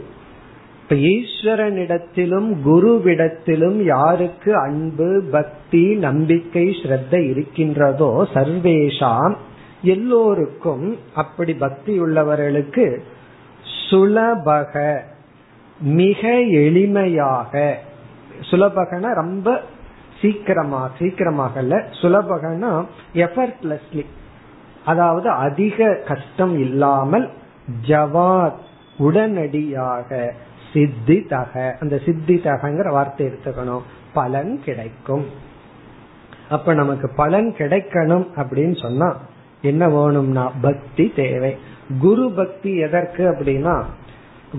இப்ப 0.82 0.95
ஈஸ்வரனிடத்திலும் 0.95 2.49
குருவிடத்திலும் 2.65 3.84
யாருக்கு 3.84 4.57
அன்பு 4.57 5.24
பக்தி 5.32 5.95
நம்பிக்கை 5.95 6.67
ஸ்ரத்த 6.67 7.30
இருக்கின்றதோ 7.30 8.28
சர்வேஷாம் 8.34 9.36
எல்லோருக்கும் 9.82 10.97
அப்படி 11.15 11.53
பக்தி 11.53 12.01
உள்ளவர்களுக்கு 12.01 12.97
சுலபக 13.89 14.99
மிக 15.84 16.27
எளிமையாக 16.38 17.75
சுலபகன 18.39 19.13
ரொம்ப 19.13 19.61
சீக்கிரமா 20.21 20.89
சீக்கிரமாக 20.99 21.61
சுலபகனா 22.01 22.86
எஃபர்ட்லெஸ்லி 23.13 24.05
அதாவது 24.86 25.29
அதிக 25.29 26.03
கஷ்டம் 26.07 26.59
இல்லாமல் 26.59 27.29
ஜவாத் 27.88 28.61
உடனடியாக 28.97 30.34
சித்தி 30.73 31.21
தக 31.21 31.77
அந்த 31.79 32.01
சித்தி 32.05 32.36
தகங்கிற 32.36 32.89
வார்த்தை 32.89 33.27
எடுத்துக்கணும். 33.27 33.81
பலன் 34.13 34.61
கிடைக்கும். 34.63 35.25
அப்ப 36.49 36.73
நமக்கு 36.73 37.09
பலன் 37.15 37.53
கிடைக்கணும் 37.57 38.27
அப்படின்னு 38.36 38.81
சொன்னா 38.81 39.17
என்ன 39.61 39.89
வேணும்னா 39.89 40.51
பக்தி 40.61 41.13
தேவை. 41.15 41.57
குரு 41.99 42.31
பக்தி 42.31 42.75
எதற்கு 42.75 43.29
அப்படின்னா 43.29 43.84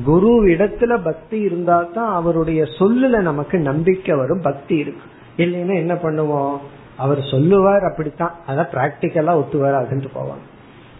குருவிடத்துல 0.06 0.92
பக்தி 1.02 1.40
இருந்தா 1.40 1.86
தான் 1.94 2.12
அவருடைய 2.14 2.62
சொல்லுல 2.78 3.20
நமக்கு 3.20 3.58
நம்பிக்கை 3.58 4.16
வரும் 4.16 4.40
பக்தி 4.40 4.76
இருக்கு 4.76 5.06
இல்லைன்னா 5.38 5.74
என்ன 5.74 5.94
பண்ணுவோம்? 5.94 6.56
அவர் 6.96 7.20
சொல்லுவார் 7.30 7.84
அப்படித்தான். 7.84 8.34
அதான் 8.48 8.72
பிராக்டிக்கலா 8.72 9.32
ஒத்து 9.34 9.64
வராதுன்ட்டு 9.64 10.10
போவாங்க. 10.14 10.44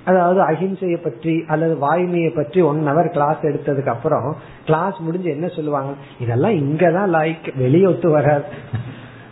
அதாவது 0.05 0.41
அஹிம்சையை 0.41 1.03
பற்றி 1.03 1.45
அல்லது 1.47 1.75
வாய்மையை 1.75 2.35
பற்றி 2.35 2.61
ஒன் 2.61 2.89
ஹவர் 2.89 3.11
கிளாஸ் 3.11 3.41
எடுத்ததுக்கு 3.43 3.87
அப்புறம் 3.87 4.37
கிளாஸ் 4.65 4.97
முடிஞ்சு 4.99 5.31
என்ன 5.31 5.47
சொல்லுவாங்க? 5.49 5.93
இதெல்லாம் 6.21 6.53
இங்கதான் 6.53 7.11
லைக் 7.11 7.47
வெளியே 7.57 7.87
ஒத்து 7.87 8.11
வராது 8.11 8.45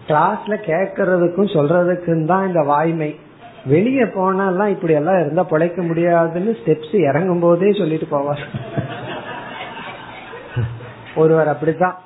கிளாஸ்ல 0.08 0.54
கேட்கறதுக்கும் 0.70 1.54
சொல்றதுக்கும் 1.56 2.24
தான் 2.24 2.46
இந்த 2.46 2.60
வாய்மை. 2.60 3.16
வெளியே 3.66 4.02
போனாலாம் 4.02 4.66
இப்படி 4.66 4.92
எல்லாம் 4.92 5.20
இருந்தா 5.20 5.42
பிழைக்க 5.42 5.82
முடியாதுன்னு 5.82 6.56
ஸ்டெப்ஸ் 6.64 6.94
இறங்கும் 7.08 7.40
போதே 7.40 7.72
சொல்லிட்டு 7.72 8.06
போவார் 8.10 8.44
ஒருவர் 11.16 11.48
அப்படித்தான். 11.48 11.98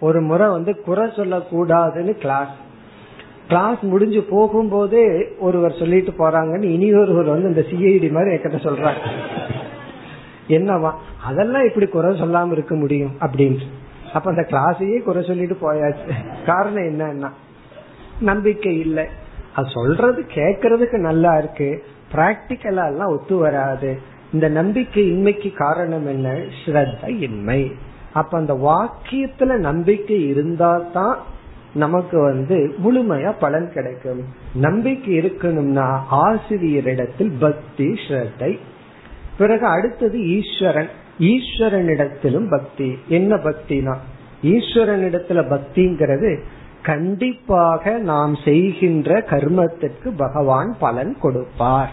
ஒரு 0.00 0.20
முறை 0.20 0.48
வந்து 0.48 0.80
குறை 0.80 1.08
சொல்லக்கூடாதுன்னு 1.08 2.12
கிளாஸ் 2.12 2.54
கிளாஸ் 3.48 3.80
முடிஞ்சு 3.80 4.26
போகும்போதே 4.30 5.28
ஒருவர் 5.38 5.74
சொல்லிட்டு 5.78 6.10
போறாங்கன்னு 6.10 6.62
இனி 6.62 6.94
ஒருவர் 6.94 7.24
வந்து 7.24 7.48
இந்த 7.48 7.60
சிஐடி 7.60 8.10
மாதிரி 8.10 8.34
என்கிட்ட 8.34 8.66
சொல்றாங்க 8.66 9.08
என்னவா? 10.48 10.92
அதெல்லாம் 11.24 11.64
இப்படி 11.64 11.86
குறை 11.86 12.20
சொல்லாம 12.20 12.52
இருக்க 12.52 12.74
முடியும் 12.74 13.12
அப்படின்னு 13.20 13.60
அப்ப 14.12 14.30
அந்த 14.30 14.46
கிளாஸையே 14.50 15.02
குறை 15.02 15.24
சொல்லிட்டு 15.26 15.56
போயாச்சு. 15.62 16.10
காரணம் 16.46 16.82
என்னன்னா 16.82 17.30
நம்பிக்கை 18.20 18.78
இல்லை. 18.78 19.04
அது 19.54 19.68
சொல்றது 19.70 20.24
கேக்குறதுக்கு 20.34 20.98
நல்லா 20.98 21.38
இருக்கு. 21.38 21.84
பிராக்டிக்கலா 22.14 22.86
எல்லாம் 22.86 23.08
ஒத்து 23.08 23.36
வராது. 23.36 23.98
இந்த 24.32 24.48
நம்பிக்கை 24.48 25.12
இன்மைக்கு 25.12 25.52
காரணம் 25.56 26.06
என்ன? 26.06 26.32
ஸ்ரத்த 26.64 27.20
இன்மை. 27.20 27.72
அப்ப 28.16 28.38
அந்த 28.38 28.54
வாக்கியத்துல 28.54 29.56
நம்பிக்கை 29.56 30.26
இருந்தா 30.26 30.82
தான் 30.92 31.18
நமக்கு 31.74 32.20
வந்து 32.20 32.74
முழுமையா 32.84 33.34
பலன் 33.40 33.72
கிடைக்கும். 33.72 34.24
நம்பிக்கை 34.54 35.18
இருக்கணும்னா 35.18 35.98
ஆசிரியரிடத்தில் 36.10 37.32
பக்தி 37.38 37.86
ஸ்ரத்தை. 38.08 38.58
பிறகு 39.38 39.66
அடுத்தது 39.66 40.18
ஈஸ்வரன். 40.20 40.88
ஈஸ்வரனிடத்திலும் 41.20 42.50
பக்தி. 42.50 42.98
என்ன 43.08 43.34
பக்தினா? 43.34 43.96
ஈஸ்வரனிடத்துல 44.42 45.42
பக்திங்கிறது 45.48 46.38
கண்டிப்பாக 46.82 47.98
நாம் 47.98 48.34
செய்கின்ற 48.44 49.18
கர்மத்திற்கு 49.20 50.08
பகவான் 50.16 50.76
பலன் 50.78 51.16
கொடுப்பார். 51.20 51.92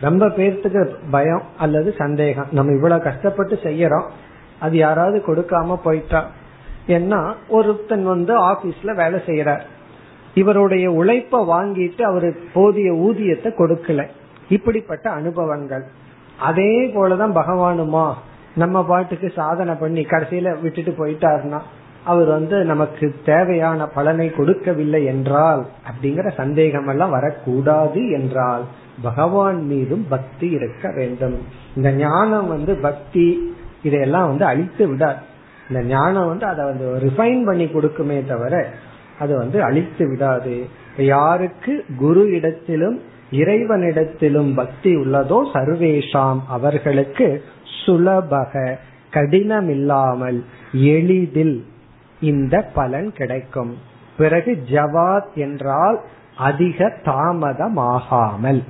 ரொம்ப 0.00 0.26
பேர்த்துக்கு 0.26 0.88
பயம் 1.10 1.42
அல்லது 1.58 1.94
சந்தேகம். 1.98 2.46
நம்ம 2.50 2.72
இவ்வளவு 2.72 3.02
கஷ்டப்பட்டு 3.02 3.54
செய்யறோம். 3.54 4.08
அது 4.60 4.76
யாராவது 4.76 5.18
கொடுக்காம 5.26 5.76
போயிட்டா. 5.84 6.20
ஏன்னா 6.86 7.34
ஒருத்தன் 7.48 8.04
வந்து 8.04 8.32
ஆபீஸ்ல 8.40 8.94
வேலை 8.94 9.20
செய்யறார். 9.26 9.64
இவருடைய 10.34 10.90
உழைப்ப 10.90 11.42
வாங்கிட்டு 11.54 12.02
அவரு 12.02 12.28
போதிய 12.52 12.92
ஊதியத்தை 12.92 13.50
கொடுக்கல. 13.58 14.08
இப்படிப்பட்ட 14.48 15.10
அனுபவங்கள். 15.10 15.84
அதே 16.40 16.72
போலதான் 16.94 17.36
பகவானுமா 17.36 18.06
நம்ம 18.54 18.84
பாட்டுக்கு 18.84 19.32
சாதனை 19.36 19.74
பண்ணி 19.74 20.02
கடைசியில 20.02 20.60
விட்டுட்டு 20.60 20.92
போயிட்டாருன்னா 20.92 21.60
அவர் 22.04 22.28
வந்து 22.28 22.64
நமக்கு 22.64 23.06
தேவையான 23.24 23.86
பலனை 23.86 24.30
கொடுக்கவில்லை 24.30 25.04
என்றால் 25.04 25.66
அப்படிங்கிற 25.90 26.28
சந்தேகம் 26.36 26.88
எல்லாம் 26.88 27.10
வரக்கூடாது 27.10 28.10
என்றால் 28.10 28.64
பகவான் 29.02 29.60
மீதும் 29.62 30.06
பக்தி 30.08 30.48
இருக்க 30.48 30.92
வேண்டும். 30.96 31.36
இந்த 31.76 31.90
ஞானம் 31.92 32.48
வந்து 32.48 32.74
பக்தி 32.74 33.26
இதையெல்லாம் 33.82 34.28
வந்து 34.28 34.44
அழித்து 34.44 34.88
விடாது. 34.88 35.18
இந்த 35.68 35.82
ஞானம் 35.82 36.26
வந்து 36.26 36.46
அதை 36.46 36.64
வந்து 36.64 36.86
ரிஃபைன் 37.06 37.44
பண்ணி 37.44 37.64
கொடுக்குமே 37.64 38.26
தவிர 38.26 38.66
அது 39.18 39.36
வந்து 39.36 39.62
அழித்து 39.62 40.08
விடாது. 40.08 40.66
யாருக்கு 40.96 41.84
குரு 41.96 42.30
இடத்திலும் 42.30 43.02
இறைவனிடத்திலும் 43.32 44.54
பக்தி 44.54 44.96
உள்ளதோ 44.96 45.38
சர்வேஷாம் 45.54 46.38
அவர்களுக்கு 46.48 47.44
சுலபக 47.86 48.76
கடினமில்லாமல் 49.12 50.44
எளிதில் 50.72 51.66
இந்த 52.20 52.62
பலன் 52.74 53.12
கிடைக்கும். 53.12 53.78
பிறகு 54.16 54.62
ஜவாத் 54.70 55.32
என்றால் 55.34 56.00
அதிக 56.36 56.92
தாமதமாகாமல். 57.04 58.62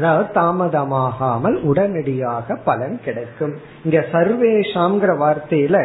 அதாவது 0.00 0.28
தாமதமாகாமல் 0.34 1.56
உடனடியாக 1.62 2.54
பலன் 2.54 3.00
கிடைக்கும். 3.04 3.54
இங்க 3.84 3.98
சர்வேஷாங்கிற 4.12 5.12
வார்த்தையில 5.24 5.78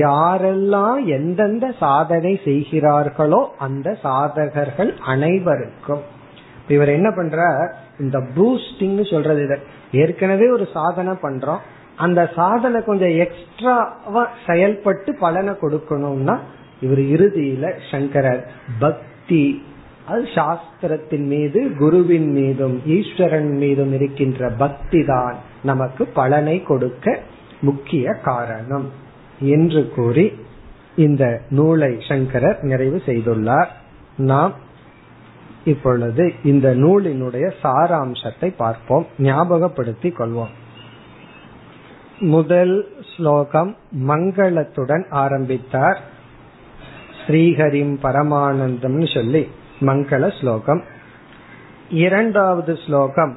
யாரெல்லாம் 0.00 1.00
எந்தெந்த 1.04 1.66
சாதனை 1.78 2.40
செய்கிறார்களோ 2.44 3.40
அந்த 3.58 3.96
சாதகர்கள் 4.02 4.92
அனைவருக்கும். 5.12 6.02
இவர் 6.68 6.88
என்ன 6.88 7.08
பண்ற 7.10 7.38
இந்த 7.98 8.18
பூஸ்டிங் 8.36 9.00
சொல்றது 9.10 9.42
இத. 9.44 9.56
ஏற்கனவே 9.92 10.48
ஒரு 10.50 10.68
சாதனை 10.72 11.12
பண்றோம். 11.22 11.62
அந்த 11.96 12.20
சாதனை 12.34 12.84
கொஞ்சம் 12.84 13.14
எக்ஸ்ட்ராவா 13.24 14.22
செயல்பட்டு 14.46 15.14
பலனை 15.14 15.54
கொடுக்கணும்னா 15.60 16.34
இவர் 16.80 17.02
இறுதியில 17.14 17.66
சங்கரர் 17.90 18.42
பக்தி 18.78 19.44
அது 20.06 20.28
சாஸ்திரத்தின் 20.34 21.26
மீது 21.26 21.74
குருவின் 21.78 22.30
மீதும் 22.30 22.82
ஈஸ்வரன் 22.86 23.56
மீதும் 23.56 23.92
இருக்கின்ற 23.92 24.50
பக்தி 24.50 25.04
தான் 25.04 25.36
நமக்கு 25.62 26.06
பலனை 26.06 26.62
கொடுக்க 26.62 27.20
முக்கிய 27.60 28.12
காரணம் 28.12 28.90
என்று 29.40 29.88
கூறி 29.88 30.32
இந்த 30.96 31.40
நூலை 31.50 31.96
சங்கரர் 32.08 32.58
நிறைவு 32.62 33.02
செய்துள்ளார். 33.06 33.66
நாம் 34.16 34.52
இப்பொழுது 35.64 36.32
இந்த 36.44 36.74
நூலினுடைய 36.74 37.52
சாராம்சத்தை 37.62 38.54
பார்ப்போம். 38.56 39.06
ஞாபகப்படுத்திக் 39.18 40.18
கொள்வோம். 40.18 40.54
முதல் 42.18 42.88
ஸ்லோகம் 43.16 43.76
மங்களத்துடன் 44.06 45.04
ஆரம்பித்தார். 45.10 46.00
ஸ்ரீஹரிம் 47.26 47.96
பரமானந்தம் 48.02 49.14
சொல்லி. 49.14 49.48
மங்கள 49.80 50.38
ஸ்லோகம். 50.38 50.82
இரண்டாவது 51.90 52.78
ஸ்லோகம். 52.86 53.36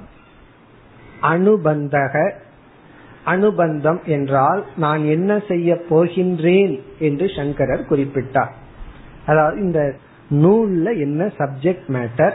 அனுபந்தக. 1.21 2.31
அனுபந்தம் 3.25 4.03
என்றால் 4.05 4.65
நான் 4.75 5.05
என்ன 5.05 5.41
செய்ய 5.47 5.81
போகின்றேன் 5.89 6.81
என்று 6.99 7.31
சங்கரர் 7.35 7.89
குறிப்பிட்டார். 7.89 8.51
அதாவது 9.25 9.61
இந்த 9.61 9.95
நூல்ல 10.31 10.99
என்ன 10.99 11.25
சப்ஜெக்ட் 11.25 11.87
மேட்டர் 11.87 12.33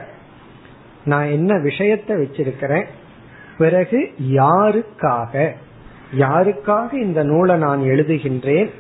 நான் 1.05 1.27
என்ன 1.27 1.59
விஷயத்தை 1.59 2.17
வச்சிருக்கிறேன் 2.17 2.85
பிறகு 3.59 4.15
யாருக்காக 4.31 5.51
யாருக்காக 6.19 6.93
இந்த 6.93 7.23
நூலை 7.23 7.57
நான் 7.57 7.81
எழுதுகின்றேன் 7.81 8.71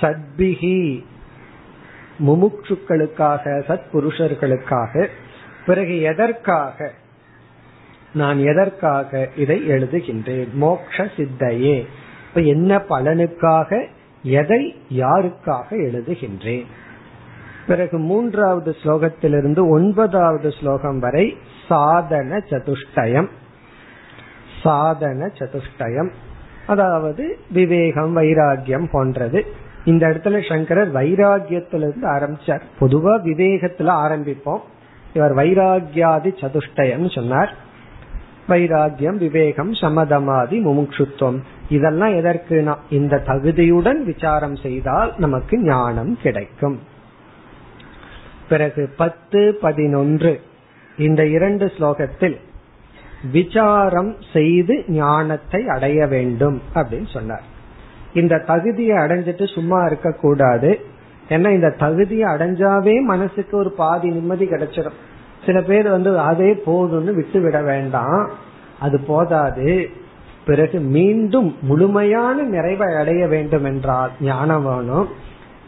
சத்பிகி 0.00 1.04
முமுட்சுக்களுக்காக 2.18 3.62
சத் 3.68 3.80
புருஷர்களுக்காக 3.92 5.08
பிறகு 5.66 6.00
எதற்காக 6.00 6.92
நான் 8.14 8.38
எதற்காக 8.38 9.28
இதை 9.36 9.68
எழுதுகின்றேன்? 9.68 10.52
மோக்ஷ 10.52 11.04
சித்தையே. 11.04 11.86
இப்ப 12.28 12.40
என்ன 12.40 12.76
பலனுக்காக 12.76 13.86
எதை 14.22 14.76
யாருக்காக 14.90 15.70
எழுதுகின்றேன்? 15.70 16.66
பிறகு 17.66 17.98
மூன்றாவது 17.98 18.76
ஸ்லோகத்திலிருந்து 18.82 19.68
ஒன்பதாவது 19.68 20.52
ஸ்லோகம் 20.52 20.98
வரை 20.98 21.36
சாதன 21.68 22.36
சதுஷ்டயம். 22.36 23.28
சாதன 24.62 25.26
சதுஷ்டயம். 25.26 26.10
அதாவது 26.66 27.38
விவேகம் 27.50 28.16
வைராகியம் 28.16 28.88
போன்றது. 28.90 29.46
இந்த 29.86 30.06
இடத்துல 30.08 30.48
சங்கரர் 30.48 30.94
வைராகியத்திலிருந்து 30.94 32.06
ஆரம்பிச்சார். 32.14 32.60
பொதுவா 32.80 33.12
விவேகத்துல 33.28 33.90
ஆரம்பிப்போம். 34.04 34.64
இவர் 35.14 35.34
வைராகியாதி 35.34 36.32
சதுஷ்டயம் 36.40 37.14
சொன்னார். 37.14 37.54
வைராகியம் 38.48 39.16
விவேகம் 39.16 39.72
சமதமாதி 39.72 40.58
முமுட்சுத்துவம் 40.64 41.38
இதெல்லாம் 41.68 42.14
எதற்குனா 42.14 42.74
இந்த 42.90 43.22
தகுதியுடன் 43.26 44.02
விசாரம் 44.02 44.56
செய்தால் 44.56 45.14
நமக்கு 45.16 45.62
ஞானம் 45.62 46.18
கிடைக்கும். 46.22 46.80
பிறகு 48.48 48.92
பத்து 48.96 49.58
பதினொன்று 49.60 50.40
இந்த 50.98 51.26
இரண்டு 51.26 51.66
ஸ்லோகத்தில் 51.66 52.36
விசாரம் 53.32 54.16
செய்து 54.32 54.84
ஞானத்தை 54.88 55.68
அடைய 55.68 56.06
வேண்டும் 56.06 56.62
அப்படின்னு 56.74 57.12
சொன்னார். 57.12 57.54
இந்த 58.16 58.38
தகுதியை 58.38 58.96
அடைஞ்சிட்டு 58.96 59.54
சும்மா 59.54 59.84
இருக்க 59.84 60.10
கூடாது 60.12 60.80
ஏன்னா 61.28 61.50
இந்த 61.50 61.70
தகுதியை 61.70 62.28
அடைஞ்சாவே 62.28 63.00
மனசுக்கு 63.00 63.56
ஒரு 63.56 63.70
பாதி 63.70 64.08
நிம்மதி 64.08 64.44
கிடைச்சிடும் 64.44 64.98
சில 65.46 65.60
பேர் 65.62 65.88
வந்து 65.88 66.18
அதே 66.18 66.52
போதும்னு 66.66 67.14
விட்டு 67.14 67.40
விட 67.40 67.62
வேண்டாம். 67.62 68.30
அது 68.80 69.00
போதாது. 69.00 69.88
பிறகு 70.46 70.80
மீண்டும் 70.80 71.56
முழுமையான 71.60 72.42
நிறைவை 72.42 72.94
அடைய 72.94 73.26
வேண்டும் 73.26 73.64
என்றால் 73.64 74.10
ஞானம் 74.20 74.64
வேணும். 74.64 75.08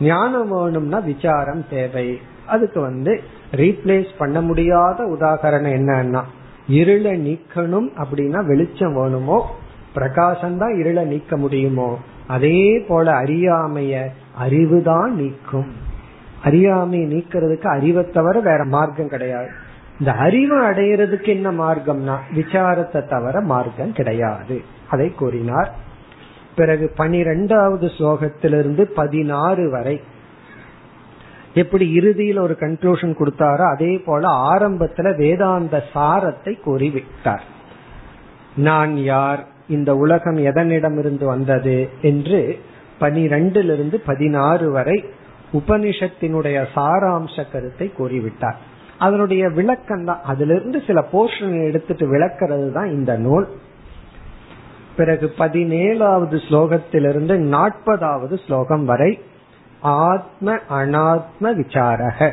ஞானம் 0.01 0.49
வேணும்னா 0.49 0.99
விசாரம் 0.99 1.65
தேவை. 1.71 2.21
அதுக்கு 2.47 2.81
வந்து 2.81 3.21
ரீப்ளேஸ் 3.57 4.09
பண்ண 4.19 4.41
முடியாத 4.41 5.05
உதாகரணம் 5.05 5.75
என்னன்னா 5.79 6.23
இருளை 6.69 7.13
நீக்கணும் 7.13 7.89
அப்படின்னா 7.97 8.47
வெளிச்சம் 8.47 8.95
வேணுமோ? 8.95 9.51
பிரகாசம் 9.95 10.59
தான் 10.59 10.79
இருளை 10.79 11.05
நீக்க 11.05 11.37
முடியுமோ? 11.37 11.99
அதே 12.29 12.85
போல 12.89 13.13
அறியாமைய 13.13 14.09
அறிவுதான் 14.41 15.11
நீக்கும். 15.11 15.73
அறியாமை 16.45 17.01
நீக்கிறதுக்கு 17.01 17.67
அறிவை 17.67 18.11
தவிர 18.11 18.41
வேற 18.41 18.65
மார்க்கம் 18.65 19.09
கிடையாது. 19.09 19.51
இந்த 19.99 20.13
அறிவை 20.13 20.59
அடையிறதுக்கு 20.59 21.27
என்ன 21.27 21.53
மார்க்கம்னா 21.53 22.17
விசாரத்தை 22.35 23.09
தவிர 23.09 23.41
மார்க்கம் 23.41 23.93
கிடையாது. 23.93 24.63
அதை 24.89 25.15
கூறினார். 25.15 25.75
பிறகு 26.57 26.93
பனிரெண்டாவது 26.97 27.87
ஸ்லோகத்திலிருந்து 27.87 28.83
பதினாறு 28.83 29.71
வரை 29.71 30.01
எப்படி 31.55 31.93
இறுதியில் 31.93 32.39
ஒரு 32.39 32.57
கன்க்ளூஷன் 32.61 33.15
கொடுத்தாரோ 33.21 33.71
அதே 33.71 33.99
போல 33.99 34.29
ஆரம்பத்துல 34.29 35.17
வேதாந்த 35.17 35.85
சாரத்தை 35.95 36.59
கூறிவிட்டார். 36.67 37.47
நான் 38.57 38.97
யார்? 38.97 39.47
இந்த 39.69 39.97
உலகம் 39.97 40.37
எதனிடமிருந்து 40.37 41.25
வந்தது 41.25 41.89
என்று 42.03 42.59
பனிரெண்டிலிருந்து 43.01 43.95
பதினாறு 43.95 44.71
வரை 44.71 45.05
உபனிஷத்தினுடைய 45.53 46.67
சாராம்ச 46.75 47.51
கருத்தை 47.53 47.93
கூறிவிட்டார். 47.99 48.55
அதனுடைய 48.99 49.49
விளக்கம் 49.49 50.05
தான். 50.05 50.21
அதுல 50.23 50.55
இருந்து 50.55 50.83
சில 50.87 51.05
போர்ஷன் 51.13 51.65
எடுத்துட்டு 51.65 52.07
விளக்கிறது 52.07 52.73
தான் 52.73 52.91
இந்த 52.91 53.17
நூல். 53.17 53.49
பிறகு 54.97 55.33
பதினேழாவது 55.39 56.41
ஸ்லோகத்திலிருந்து 56.51 57.35
நாற்பதாவது 57.39 58.45
ஸ்லோகம் 58.47 58.85
வரை 58.85 59.21
ஆத்ம 59.81 60.55
அனாத்ம 60.71 61.43
விசாரக. 61.43 62.33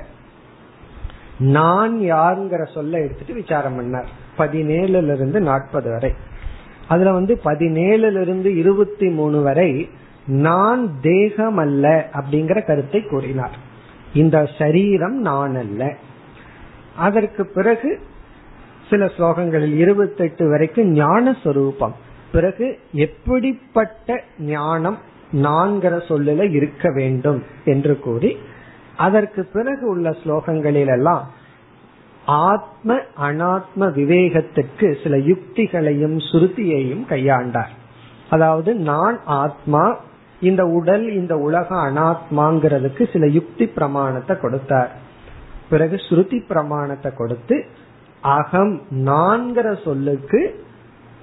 நான் 1.40 2.00
யாருங்கிற 2.00 2.74
சொல்ல 2.74 2.98
எடுத்துட்டு 2.98 3.34
விசாரம் 3.34 3.80
பண்ணார். 3.80 4.06
பதினேழுல 4.38 5.14
இருந்து 5.14 5.42
நாற்பது 5.42 5.92
வரை. 5.92 6.14
அதுல 6.88 7.12
வந்து 7.12 7.42
பதினேழுல 7.44 8.22
இருந்து 8.22 8.56
இருபத்தி 8.56 9.08
மூணு 9.10 9.42
வரை 9.42 9.90
நான் 10.26 10.90
தேகம் 11.02 11.58
அல்ல 11.58 12.10
அப்படிங்கிற 12.14 12.66
கருத்தை 12.66 13.02
கூறினார். 13.04 13.56
இந்த 14.14 14.50
சரீரம் 14.58 15.18
நான் 15.22 15.56
அல்ல 15.56 15.94
அதற்கு 16.96 17.46
பிறகு 17.46 18.00
சில 18.90 19.06
ஸ்லோகங்களில் 19.06 19.76
இருபத்தெட்டு 19.76 20.50
வரைக்கும் 20.50 20.92
ஞான 20.92 21.36
சொரூபம் 21.44 21.96
பிறகு 22.32 22.80
எப்படிப்பட்ட 22.92 24.24
ஞானம் 24.40 24.98
நான்கிற 25.34 25.94
சொல்லில 26.08 26.52
இருக்க 26.52 26.90
வேண்டும் 26.92 27.44
என்று 27.66 28.00
கூறி 28.00 28.38
அதற்கு 28.96 29.46
பிறகு 29.54 29.88
உள்ள 29.88 30.10
ஸ்லோகங்களில் 30.24 30.88
எல்லாம் 30.88 31.24
ஆத்ம 32.26 32.96
அனாத்ம 33.22 33.90
விவேகத்துக்கு 33.92 35.04
சில 35.04 35.18
யுக்திகளையும் 35.18 36.18
சுருத்தியையும் 36.32 37.06
கையாண்டார். 37.10 37.74
அதாவது 38.30 38.76
நான் 38.76 39.20
ஆத்மா 39.26 39.98
இந்த 40.40 40.66
உடல் 40.66 41.10
இந்த 41.10 41.38
உலக 41.38 41.76
அனாத்மாங்கிறதுக்கு 41.76 43.12
சில 43.12 43.28
யுக்தி 43.28 43.66
பிரமாணத்தை 43.66 44.40
கொடுத்தார். 44.40 44.92
பிறகு 45.70 45.96
ஸ்ருதி 45.96 46.46
பிரமாணத்தை 46.48 47.14
கொடுத்து 47.14 47.66
அகம் 48.22 48.82
நான்கிற 48.92 49.84
சொல்லுக்கு 49.84 50.64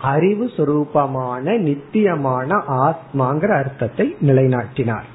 அறிவு 0.00 0.50
சுரூபமான 0.56 1.58
நித்தியமான 1.58 2.56
ஆத்மாங்கிற 2.56 3.58
அர்த்தத்தை 3.58 4.16
நிலைநாட்டினார். 4.20 5.11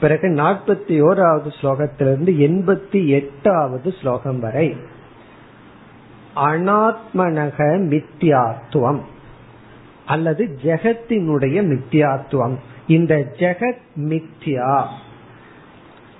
பிறகு 0.00 0.28
நாற்பத்தி 0.28 0.98
ஓராவது 1.02 1.50
ஸ்லோகத்திலிருந்து 1.60 2.32
எண்பத்தி 2.38 3.06
எட்டாவது 3.06 3.92
ஸ்லோகம் 3.92 4.40
வரை. 4.40 4.76
அனாத்மனக 6.36 7.58
மித்தியாத்துவம் 7.90 9.00
அல்லது 10.06 10.58
ஜெகத்தினுடைய 10.62 11.78
மித்தியாத்துவம் 11.78 12.56
இந்த 12.86 13.14
ஜெகத் 13.16 13.82
மித்தியா 13.96 14.86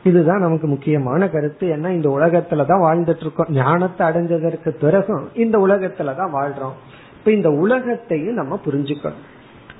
இதுதான் 0.05 0.41
நமக்கு 0.41 0.67
முக்கியமான 0.67 1.29
கருத்து. 1.29 1.69
ஏன்னா 1.69 1.89
இந்த 1.89 2.09
உலகத்துலதான் 2.09 2.83
வாழ்ந்துட்டு 2.87 3.21
இருக்கோம் 3.21 3.47
ஞானத்தை 3.51 4.09
அடைஞ்சதற்கு 4.09 4.69
பிறகும் 4.69 5.29
இந்த 5.35 5.59
உலகத்துலதான் 5.59 6.31
வாழ்றோம். 6.33 6.77
இப்ப 7.19 7.33
இந்த 7.33 7.51
உலகத்தையும் 7.51 8.35
நம்ம 8.35 8.61
புரிஞ்சுக்கணும். 8.65 9.23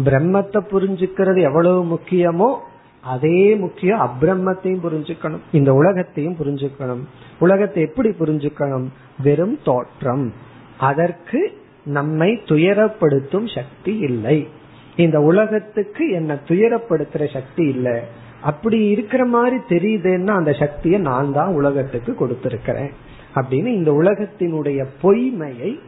பிரம்மத்தை 0.05 0.61
புரிஞ்சுக்கிறது 0.71 1.41
எவ்வளவு 1.41 1.85
முக்கியமோ 1.85 2.69
அதே 3.03 3.55
முக்கியம் 3.55 4.01
அப்பிரம்மத்தையும் 4.01 4.85
புரிஞ்சுக்கணும். 4.85 5.39
இந்த 5.53 5.75
உலகத்தையும் 5.75 6.37
புரிஞ்சுக்கணும். 6.39 7.01
உலகத்தை 7.39 7.83
எப்படி 7.83 8.09
புரிஞ்சுக்கணும்? 8.09 8.87
வெறும் 9.23 9.59
தோற்றம். 9.65 10.33
அதற்கு 10.79 11.53
நம்மை 11.85 12.33
துயரப்படுத்தும் 12.33 13.55
சக்தி 13.55 13.97
இல்லை. 13.97 14.49
இந்த 14.97 15.21
உலகத்துக்கு 15.21 16.11
என்ன 16.11 16.35
துயரப்படுத்துற 16.35 17.33
சக்தி 17.33 17.65
இல்லை. 17.65 18.01
அப்படி 18.43 18.89
இருக்கிற 18.89 19.25
மாதிரி 19.25 19.57
தெரியுதுன்னா 19.69 20.27
அந்த 20.27 20.53
சக்தியை 20.53 21.01
நான் 21.01 21.33
தான் 21.33 21.55
உலகத்துக்கு 21.55 22.17
கொடுத்திருக்கிறேன். 22.21 22.91
அப்படின்னு 23.35 23.67
இந்த 23.67 23.93
உலகத்தினுடைய 23.93 24.87
பொய்மையை 25.03 25.79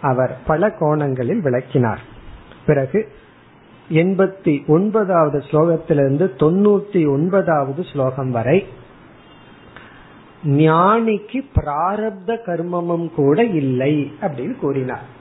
அவர் 0.00 0.38
பல 0.46 0.70
கோணங்களில் 0.70 1.42
விளக்கினார். 1.42 2.00
பிறகு 2.66 3.08
எண்பத்தி 3.90 4.66
ஒன்பதாவது 4.66 5.38
ஸ்லோகத்திலிருந்து 5.38 6.30
தொண்ணூத்தி 6.38 7.08
ஒன்பதாவது 7.08 7.84
ஸ்லோகம் 7.84 8.30
வரை 8.30 8.66
ஞானிக்கு 10.44 11.44
பிராரப்த 11.54 12.38
கர்மமும் 12.46 13.14
கூட 13.14 13.44
இல்லை 13.44 14.12
அப்படின்னு 14.20 14.56
கூறினார். 14.56 15.14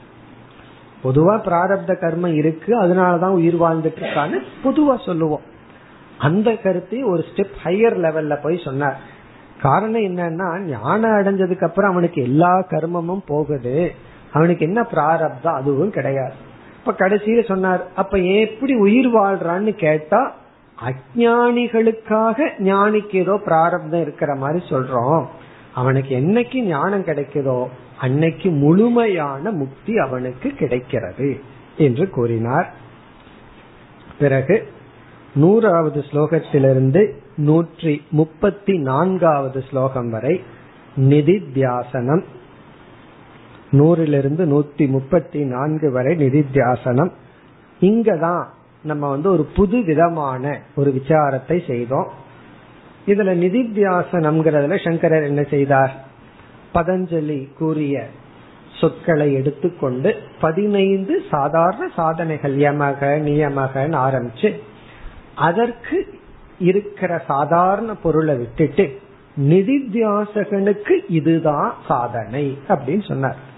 பொதுவா 1.03 1.37
பிராரப்த 1.37 1.95
கர்மம் 2.01 2.33
இருக்கு 2.33 2.83
அதனாலதான் 2.83 3.29
உயிர் 3.29 3.59
வாழ்ந்துட்டு 3.59 4.01
இருக்கான்னு 4.01 4.41
பொதுவா 4.63 5.05
சொல்லுவோம். 5.05 5.41
அந்த 6.17 6.55
கருத்தை 6.55 7.03
ஒரு 7.03 7.25
ஸ்டெப் 7.35 7.55
ஹையர் 7.63 7.97
லெவல்ல 7.97 8.41
போய் 8.41 8.61
சொன்னார். 8.63 8.99
காரணம் 9.61 10.01
என்னன்னா 10.01 10.59
ஞானம் 10.59 11.11
அடைஞ்சதுக்கு 11.11 11.63
அப்புறம் 11.63 11.91
அவனுக்கு 11.91 12.21
எல்லா 12.21 12.59
கர்மமும் 12.59 13.23
போகுது. 13.27 13.91
அவனுக்கு 14.33 14.65
என்ன 14.65 14.83
பிராரப்தம்? 14.83 15.53
அதுவும் 15.53 15.91
கிடையாது. 15.91 16.53
இப்ப 16.85 17.07
கடைசியில 17.07 17.45
சொன்னார் 17.45 17.83
அப்ப 17.95 18.17
எப்படி 18.17 18.73
உயிர் 18.73 19.07
வாழ்றான்னு 19.07 19.71
கேட்டா 19.75 20.19
அஜானிகளுக்காக 20.77 22.47
ஞானிக்கு 22.59 23.15
ஏதோ 23.15 23.41
பிராரப்தம் 23.45 24.01
இருக்கிற 24.01 24.35
மாதிரி 24.35 24.65
சொல்றோம். 24.65 25.23
அவனுக்கு 25.73 26.11
என்னைக்கு 26.15 26.61
ஞானம் 26.61 27.05
கிடைக்குதோ 27.05 27.67
அன்னைக்கு 27.99 28.49
முழுமையான 28.49 29.51
முக்தி 29.51 29.97
அவனுக்கு 29.97 30.49
கிடைக்கிறது 30.49 31.39
என்று 31.77 32.09
கூறினார். 32.09 32.73
பிறகு 34.19 34.67
நூறாவது 35.35 36.03
ஸ்லோகத்திலிருந்து 36.11 37.11
நூற்றி 37.35 38.01
முப்பத்தி 38.09 38.77
நான்காவது 38.77 39.63
ஸ்லோகம் 39.69 40.09
வரை 40.09 40.41
நிதித்தியாசனம். 40.99 42.23
நூறிலிருந்து 43.77 44.43
நூத்தி 44.45 44.87
முப்பத்தி 44.87 45.43
நான்கு 45.43 45.91
வரை 45.91 46.15
நிதித்தியாசனம். 46.15 47.11
இங்கதான் 47.81 48.43
நம்ம 48.83 49.09
வந்து 49.09 49.31
ஒரு 49.31 49.43
புது 49.55 49.83
விதமான 49.83 50.61
ஒரு 50.75 50.89
விசாரத்தை 50.91 51.67
செய்தோம். 51.67 52.09
இதுல 53.07 53.31
நிதித்தியாசனம்ங்கிறதுல 53.43 54.89
சங்கரர் 54.89 55.23
என்ன 55.23 55.43
செய்தார்? 55.43 55.93
பதஞ்சலி 56.73 57.53
கூறிய 57.57 58.07
சொற்களை 58.81 59.33
எடுத்துக்கொண்டு 59.33 60.15
பதினைந்து 60.41 61.21
சாதாரண 61.31 61.91
சாதனைகள் 61.95 62.55
யமக 62.55 63.11
நியமகன்னு 63.27 63.99
ஆரம்பிச்சு 64.07 64.59
அதற்கு 65.35 66.19
இருக்கிற 66.59 67.23
சாதாரண 67.27 67.95
பொருளை 67.95 68.35
விட்டுட்டு 68.35 68.99
நிதித்தியாசகனுக்கு 69.39 70.95
இதுதான் 71.07 71.73
சாதனை 71.87 72.57
அப்படின்னு 72.67 73.07
சொன்னார். 73.07 73.53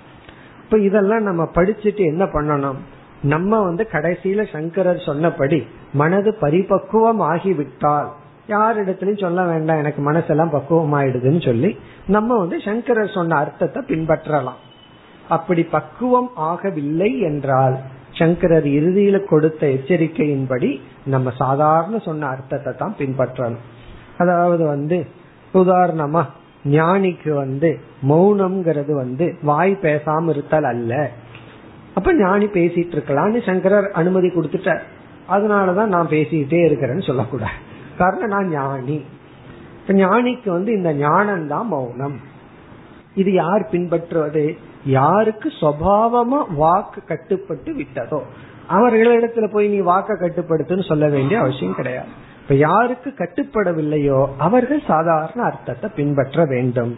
இப்ப 0.68 0.78
இதெல்லாம் 0.78 1.22
நம்ம 1.22 1.44
படிச்சுட்டு 1.56 2.04
என்ன 2.12 2.24
பண்ணணும்? 2.26 2.80
நம்ம 3.22 3.60
வந்து 3.62 3.84
கடைசியில 3.92 4.42
சங்கரர் 4.52 4.98
சொன்னபடி 5.06 5.60
மனது 5.94 6.32
பரிபக்குவம் 6.42 7.22
ஆகிவிட்டால் 7.30 8.10
யாரிடத்திலையும் 8.48 9.24
சொல்ல 9.24 9.44
வேண்டாம் 9.44 9.78
எனக்கு 9.78 10.02
மனசெல்லாம் 10.12 10.52
பக்குவம் 10.52 10.94
ஆயிடுதுன்னு 10.94 11.42
சொல்லி 11.46 11.70
நம்ம 12.08 12.38
வந்து 12.38 12.58
சங்கரர் 12.60 13.16
சொன்ன 13.16 13.38
அர்த்தத்தை 13.38 13.82
பின்பற்றலாம். 13.84 14.60
அப்படி 15.30 15.64
பக்குவம் 15.64 16.30
ஆகவில்லை 16.52 17.10
என்றால் 17.20 17.78
சங்கரர் 18.12 18.68
இறுதியில 18.80 19.26
கொடுத்த 19.26 19.68
எச்சரிக்கையின்படி 19.68 20.72
நம்ம 21.06 21.32
சாதாரண 21.38 22.00
சொன்ன 22.00 22.28
அர்த்தத்தை 22.28 22.74
தான் 22.74 22.96
பின்பற்றணும். 23.00 23.66
அதாவது 24.18 24.66
வந்து 24.66 25.00
உதாரணமா 25.54 26.24
ஞானிக்கு 26.66 27.34
வந்து 27.34 27.80
மௌனம்ங்கிறது 28.10 28.92
வந்து 28.92 29.38
வாய் 29.42 29.78
பேசாம 29.82 30.30
இருத்தல் 30.30 30.64
அல்ல. 30.64 31.12
அப்ப 31.94 32.14
ஞானி 32.14 32.46
பேசிட்டு 32.46 32.96
இருக்கலாம்னு 32.96 33.46
சங்கரர் 33.46 33.92
அனுமதி 33.92 34.28
கொடுத்துட்டார். 34.28 34.80
அதனாலதான் 35.30 35.86
நான் 35.86 36.08
பேசிக்கிட்டே 36.08 36.70
இருக்கிறேன்னு 36.70 37.06
சொல்லக்கூடாது. 37.06 37.52
காரணம் 37.98 38.28
நான் 38.28 38.50
ஞானி. 38.50 39.04
இப்ப 39.82 39.94
ஞானிக்கு 39.94 40.50
வந்து 40.50 40.74
இந்த 40.74 40.94
ஞானம் 40.94 41.48
தான் 41.48 41.68
மௌனம். 41.68 42.20
இது 43.16 43.34
யார் 43.34 43.70
பின்பற்றுவது? 43.70 44.58
யாருக்கு 44.86 45.52
சுவாவமா 45.62 46.54
வாக்கு 46.56 47.04
கட்டுப்பட்டு 47.04 47.74
விட்டதோ? 47.74 48.22
அவர்களிடத்துல 48.70 49.52
போய் 49.52 49.68
நீ 49.68 49.80
வாக்க 49.80 50.16
கட்டுப்படுத்துன்னு 50.20 50.88
சொல்ல 50.88 51.08
வேண்டிய 51.08 51.40
அவசியம் 51.40 51.76
கிடையாது. 51.76 52.26
இப்ப 52.48 52.60
யாருக்கு 52.60 53.14
கட்டுப்படவில்லையோ 53.18 54.28
அவர்கள் 54.38 54.82
சாதாரண 54.88 55.44
அர்த்தத்தை 55.44 55.90
பின்பற்ற 55.96 56.46
வேண்டும். 56.46 56.98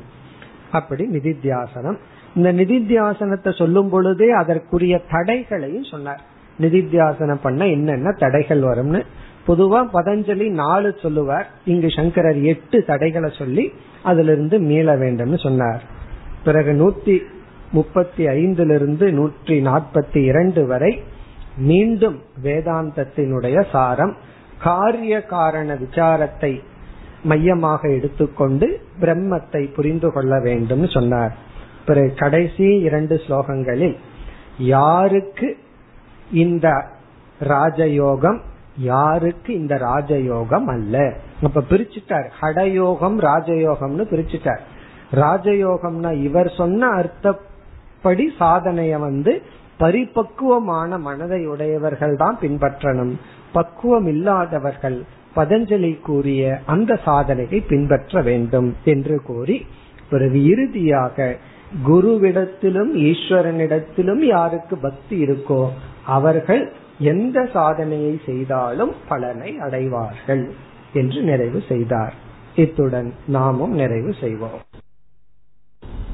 அப்படி 0.72 1.08
நிதித்தியாசனம். 1.08 1.98
இந்த 2.36 2.54
நிதித்தியாசனத்தை 2.54 3.58
சொல்லும் 3.58 3.90
பொழுதே 3.90 4.32
அதற்குரிய 4.32 5.02
தடைகளையும் 5.12 5.84
சொன்னார். 5.84 6.22
நிதித்தியாசனம் 6.60 7.42
பண்ண 7.42 7.68
என்னென்ன 7.68 8.12
தடைகள் 8.12 8.62
வரும்னு. 8.62 9.04
பொதுவா 9.48 9.82
பதஞ்சலி 9.94 10.52
நாலு 10.52 10.96
சொல்லுவார். 11.02 11.48
இங்கு 11.66 11.90
சங்கரர் 11.90 12.42
எட்டு 12.42 12.84
தடைகளை 12.84 13.34
சொல்லி 13.38 13.72
அதிலிருந்து 14.04 14.60
மீள 14.60 14.98
வேண்டும்னு 14.98 15.40
சொன்னார். 15.40 15.84
பிறகு 16.44 16.72
நூத்தி 16.72 17.20
முப்பத்தி 17.72 18.28
ஐந்திலிருந்து 18.28 19.12
நூற்றி 19.12 19.66
நாற்பத்தி 19.66 20.26
இரண்டு 20.26 20.68
வரை 20.68 21.04
மீண்டும் 21.58 22.22
வேதாந்தத்தினுடைய 22.44 23.66
சாரம் 23.72 24.16
காரிய 24.64 25.22
காரண 25.26 25.74
விசாரத்தை 25.74 26.62
மையமாக 27.24 27.90
எடுத்துக்கொண்டு 27.90 28.68
பிரம்மத்தை 29.02 29.74
புரிந்து 29.74 30.12
கொள்ள 30.12 30.40
வேண்டும் 30.40 30.88
சொன்னார். 30.88 31.34
பிறகு 31.86 32.14
கடைசி 32.14 32.80
இரண்டு 32.80 33.16
ஸ்லோகங்களில் 33.16 33.98
யாருக்கு 34.58 35.58
இந்த 36.32 36.68
ராஜயோகம் 37.40 38.40
யாருக்கு 38.76 39.54
இந்த 39.54 39.76
ராஜயோகம் 39.76 40.66
அல்ல? 40.66 41.14
அப்ப 41.44 41.64
பிரிச்சுட்டார். 41.70 42.28
ஹடயோகம் 42.42 43.18
ராஜயோகம்னு 43.20 44.06
பிரிச்சுட்டார். 44.12 44.62
ராஜயோகம்னா 45.12 46.12
இவர் 46.24 46.50
சொன்ன 46.58 46.88
அர்த்தப்படி 46.88 48.26
சாதனைய 48.40 49.00
வந்து 49.00 49.42
பரிபக்குவமான 49.80 51.00
மனதை 51.00 51.48
உடையவர்கள் 51.48 52.16
தான் 52.16 52.38
பின்பற்றணும். 52.42 53.14
பக்குவம் 53.54 54.08
இல்லாதவர்கள் 54.08 55.04
பதஞ்சலி 55.36 56.02
கூறிய 56.02 56.60
அந்த 56.66 57.00
சாதனையை 57.06 57.60
பின்பற்ற 57.62 58.22
வேண்டும் 58.22 58.76
என்று 58.86 59.22
கூறி 59.22 59.66
பிறகு 60.10 60.44
இறுதியாக 60.44 61.36
குருவிடத்திலும் 61.88 62.92
ஈஸ்வரனிடத்திலும் 63.10 64.24
யாருக்கு 64.26 64.78
பக்தி 64.78 65.24
இருக்கோ 65.24 65.70
அவர்கள் 66.06 66.64
எந்த 67.00 67.50
சாதனையை 67.54 68.22
செய்தாலும் 68.26 68.94
பலனை 69.08 69.58
அடைவார்கள் 69.60 70.50
என்று 70.94 71.22
நிறைவு 71.22 71.64
செய்தார். 71.68 72.14
இத்துடன் 72.56 73.14
நாமும் 73.28 73.72
நிறைவு 73.72 74.14
செய்வோம். 74.22 74.60